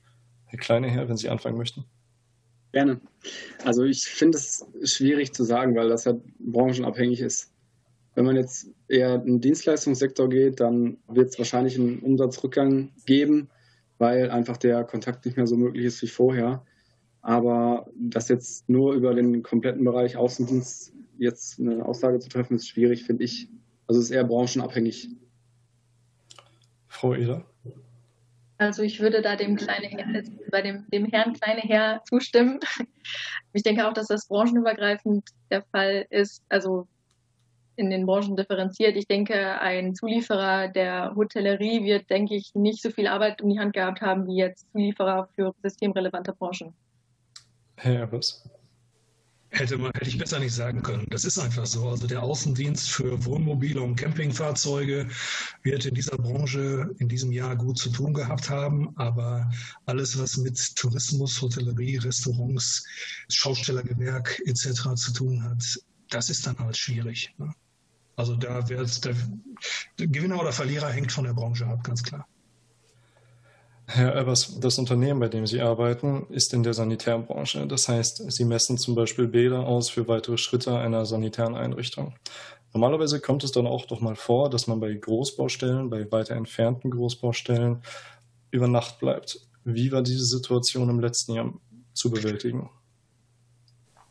Herr 0.45 0.59
Kleine 0.61 0.89
Herr, 0.89 1.09
wenn 1.09 1.17
Sie 1.17 1.29
anfangen 1.29 1.59
möchten. 1.59 1.85
Gerne. 2.77 3.01
Also 3.65 3.85
ich 3.85 4.05
finde 4.05 4.37
es 4.37 4.67
schwierig 4.85 5.33
zu 5.33 5.45
sagen, 5.45 5.75
weil 5.77 5.89
das 5.89 6.05
ja 6.05 6.13
branchenabhängig 6.41 7.23
ist. 7.23 7.51
Wenn 8.15 8.27
man 8.27 8.37
jetzt 8.37 8.69
eher 8.87 9.15
in 9.15 9.25
den 9.25 9.41
Dienstleistungssektor 9.41 10.29
geht, 10.29 10.61
dann 10.61 10.99
wird 11.09 11.31
es 11.31 11.39
wahrscheinlich 11.39 11.79
einen 11.79 12.01
Umsatzrückgang 12.01 12.91
geben, 13.07 13.49
weil 13.97 14.31
einfach 14.31 14.59
der 14.59 14.85
Kontakt 14.85 15.25
nicht 15.25 15.39
mehr 15.39 15.47
so 15.47 15.57
möglich 15.57 15.87
ist 15.87 16.03
wie 16.03 16.07
vorher. 16.07 16.67
Aber 17.23 17.87
das 17.99 18.29
jetzt 18.29 18.69
nur 18.69 18.93
über 18.93 19.15
den 19.15 19.43
kompletten 19.43 19.83
Bereich 19.83 20.19
Außendienst 20.19 20.93
jetzt 21.17 21.59
eine 21.59 21.83
Aussage 21.83 22.19
zu 22.19 22.29
treffen, 22.29 22.57
ist 22.57 22.69
schwierig, 22.69 23.05
finde 23.05 23.25
ich. 23.25 23.49
Also 23.87 24.01
es 24.01 24.09
ist 24.09 24.13
eher 24.15 24.25
branchenabhängig. 24.25 25.09
Frau 26.89 27.15
Eder? 27.15 27.47
Also 28.59 28.83
ich 28.83 29.01
würde 29.01 29.21
da 29.21 29.37
dem 29.37 29.57
kleine 29.57 29.87
Herr, 29.87 30.23
bei 30.51 30.63
dem, 30.63 30.87
dem 30.91 31.05
Herrn 31.07 31.35
kleine 31.35 31.61
Herr 31.63 32.03
zustimmen. 32.05 32.61
Ich 33.53 33.63
denke 33.63 33.89
auch, 33.89 33.95
dass 33.95 34.09
das 34.09 34.29
branchenübergreifend 34.29 35.25
der 35.51 35.63
Fall 35.63 36.05
ist, 36.11 36.43
also 36.51 36.87
in 37.77 37.89
den 37.89 38.05
Branchen 38.05 38.37
differenziert. 38.37 38.97
Ich 38.97 39.07
denke, 39.07 39.59
ein 39.61 39.95
Zulieferer 39.95 40.69
der 40.69 41.15
Hotellerie 41.15 41.85
wird, 41.85 42.11
denke 42.11 42.35
ich, 42.35 42.55
nicht 42.55 42.83
so 42.83 42.91
viel 42.91 43.07
Arbeit 43.07 43.41
in 43.41 43.49
die 43.49 43.59
Hand 43.59 43.75
gehabt 43.75 44.03
haben 44.03 44.27
wie 44.27 44.37
jetzt 44.37 44.71
Zulieferer 44.73 45.29
für 45.35 45.55
systemrelevante 45.63 46.35
Branchen. 46.35 46.75
Herr 47.77 48.01
Erbers. 48.01 48.47
Hätte, 49.59 49.79
man, 49.79 49.91
hätte 49.95 50.11
ich 50.11 50.19
besser 50.19 50.39
nicht 50.39 50.53
sagen 50.53 50.83
können. 50.83 51.07
Das 51.09 51.25
ist 51.25 51.39
einfach 51.39 51.65
so. 51.65 51.89
Also 51.89 52.07
der 52.07 52.23
Außendienst 52.23 52.91
für 52.91 53.25
Wohnmobile 53.25 53.81
und 53.81 53.97
Campingfahrzeuge 53.97 55.09
wird 55.63 55.87
in 55.87 55.95
dieser 55.95 56.19
Branche 56.19 56.91
in 56.99 57.09
diesem 57.09 57.33
Jahr 57.33 57.57
gut 57.57 57.79
zu 57.79 57.89
tun 57.89 58.13
gehabt 58.13 58.51
haben. 58.51 58.95
Aber 58.99 59.51
alles, 59.87 60.19
was 60.19 60.37
mit 60.37 60.77
Tourismus, 60.77 61.41
Hotellerie, 61.41 61.97
Restaurants, 61.97 62.85
Schaustellergewerk 63.31 64.43
etc. 64.45 64.95
zu 64.95 65.13
tun 65.15 65.43
hat, 65.43 65.65
das 66.11 66.29
ist 66.29 66.47
dann 66.47 66.59
halt 66.59 66.77
schwierig. 66.77 67.35
Ne? 67.39 67.51
Also 68.17 68.37
da 68.37 68.69
wird 68.69 69.05
der 69.07 69.17
Gewinner 70.07 70.39
oder 70.39 70.53
Verlierer 70.53 70.91
hängt 70.91 71.13
von 71.13 71.25
der 71.25 71.33
Branche 71.33 71.67
ab, 71.67 71.83
ganz 71.83 72.03
klar. 72.03 72.29
Herr 73.89 74.17
Albers, 74.17 74.59
das 74.59 74.79
Unternehmen, 74.79 75.21
bei 75.21 75.29
dem 75.29 75.47
Sie 75.47 75.61
arbeiten, 75.61 76.27
ist 76.31 76.53
in 76.53 76.65
der 76.65 76.75
Sanitärbranche. 76.75 77.67
Das 77.69 77.89
heißt, 77.89 78.31
Sie 78.33 78.45
messen 78.45 78.79
zum 78.79 78.97
Beispiel 78.97 79.29
Bäder 79.29 79.61
aus 79.61 79.91
für 79.91 80.09
weitere 80.09 80.39
Schritte 80.39 80.77
einer 80.77 81.07
sanitären 81.07 81.55
Einrichtung. 81.55 82.15
Normalerweise 82.75 83.21
kommt 83.21 83.45
es 83.45 83.53
dann 83.53 83.67
auch 83.67 83.87
doch 83.87 84.01
mal 84.01 84.17
vor, 84.17 84.51
dass 84.51 84.67
man 84.67 84.81
bei 84.81 84.93
Großbaustellen, 84.93 85.89
bei 85.89 86.11
weiter 86.11 86.35
entfernten 86.35 86.91
Großbaustellen 86.91 87.83
über 88.51 88.67
Nacht 88.67 88.99
bleibt. 88.99 89.41
Wie 89.65 89.93
war 89.93 90.03
diese 90.03 90.25
Situation 90.25 90.91
im 90.91 91.01
letzten 91.01 91.35
Jahr 91.35 91.55
zu 91.95 92.11
bewältigen? 92.11 92.69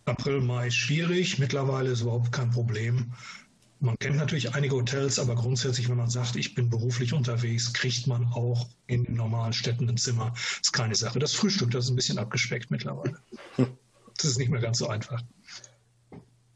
April, 0.06 0.40
Mai 0.40 0.70
schwierig, 0.70 1.38
mittlerweile 1.38 1.90
ist 1.90 2.02
überhaupt 2.02 2.32
kein 2.32 2.52
Problem. 2.52 3.14
Man 3.80 3.98
kennt 4.00 4.18
natürlich 4.18 4.56
einige 4.56 4.76
Hotels, 4.76 5.20
aber 5.20 5.36
grundsätzlich, 5.36 5.90
wenn 5.90 5.98
man 5.98 6.10
sagt, 6.10 6.36
ich 6.36 6.56
bin 6.56 6.70
beruflich 6.70 7.14
unterwegs, 7.14 7.74
kriegt 7.74 8.08
man 8.08 8.26
auch 8.34 8.68
in 8.88 9.04
den 9.04 9.16
normalen 9.16 9.54
Städten 9.54 9.90
ein 9.90 9.98
Zimmer. 9.98 10.32
Das 10.34 10.62
ist 10.64 10.72
keine 10.72 10.96
Sache. 10.96 11.20
Das 11.20 11.34
Frühstück, 11.34 11.72
das 11.72 11.86
ist 11.86 11.92
ein 11.92 11.96
bisschen 11.96 12.18
abgespeckt 12.18 12.72
mittlerweile. 12.72 13.20
Das 14.18 14.26
ist 14.26 14.38
nicht 14.40 14.50
mehr 14.50 14.62
ganz 14.62 14.78
so 14.78 14.88
einfach. 14.88 15.22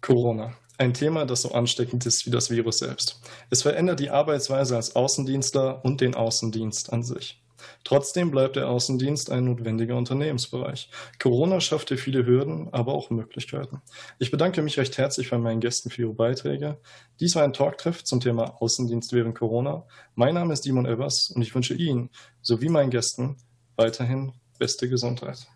Corona. 0.01 0.53
Ein 0.77 0.93
Thema, 0.93 1.25
das 1.25 1.41
so 1.41 1.51
ansteckend 1.51 2.05
ist 2.05 2.25
wie 2.25 2.29
das 2.29 2.49
Virus 2.49 2.79
selbst. 2.79 3.19
Es 3.49 3.63
verändert 3.63 3.99
die 3.99 4.11
Arbeitsweise 4.11 4.77
als 4.77 4.95
Außendienstler 4.95 5.83
und 5.83 5.99
den 5.99 6.15
Außendienst 6.15 6.93
an 6.93 7.03
sich. 7.03 7.43
Trotzdem 7.83 8.31
bleibt 8.31 8.55
der 8.55 8.69
Außendienst 8.69 9.31
ein 9.31 9.45
notwendiger 9.45 9.95
Unternehmensbereich. 9.97 10.89
Corona 11.19 11.59
schaffte 11.59 11.97
viele 11.97 12.25
Hürden, 12.25 12.69
aber 12.73 12.93
auch 12.93 13.09
Möglichkeiten. 13.09 13.81
Ich 14.17 14.31
bedanke 14.31 14.61
mich 14.61 14.77
recht 14.77 14.97
herzlich 14.97 15.29
bei 15.29 15.37
meinen 15.37 15.59
Gästen 15.59 15.89
für 15.89 16.03
ihre 16.03 16.13
Beiträge. 16.13 16.77
Dies 17.19 17.35
war 17.35 17.43
ein 17.43 17.53
Talktreff 17.53 18.03
zum 18.03 18.19
Thema 18.19 18.61
Außendienst 18.61 19.13
während 19.13 19.37
Corona. 19.37 19.85
Mein 20.15 20.35
Name 20.35 20.53
ist 20.53 20.63
Simon 20.63 20.85
Evers 20.85 21.29
und 21.29 21.41
ich 21.41 21.53
wünsche 21.53 21.73
Ihnen 21.73 22.09
sowie 22.41 22.69
meinen 22.69 22.89
Gästen 22.89 23.37
weiterhin 23.75 24.33
beste 24.57 24.89
Gesundheit. 24.89 25.47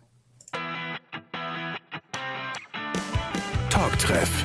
Talktreff 3.70 4.44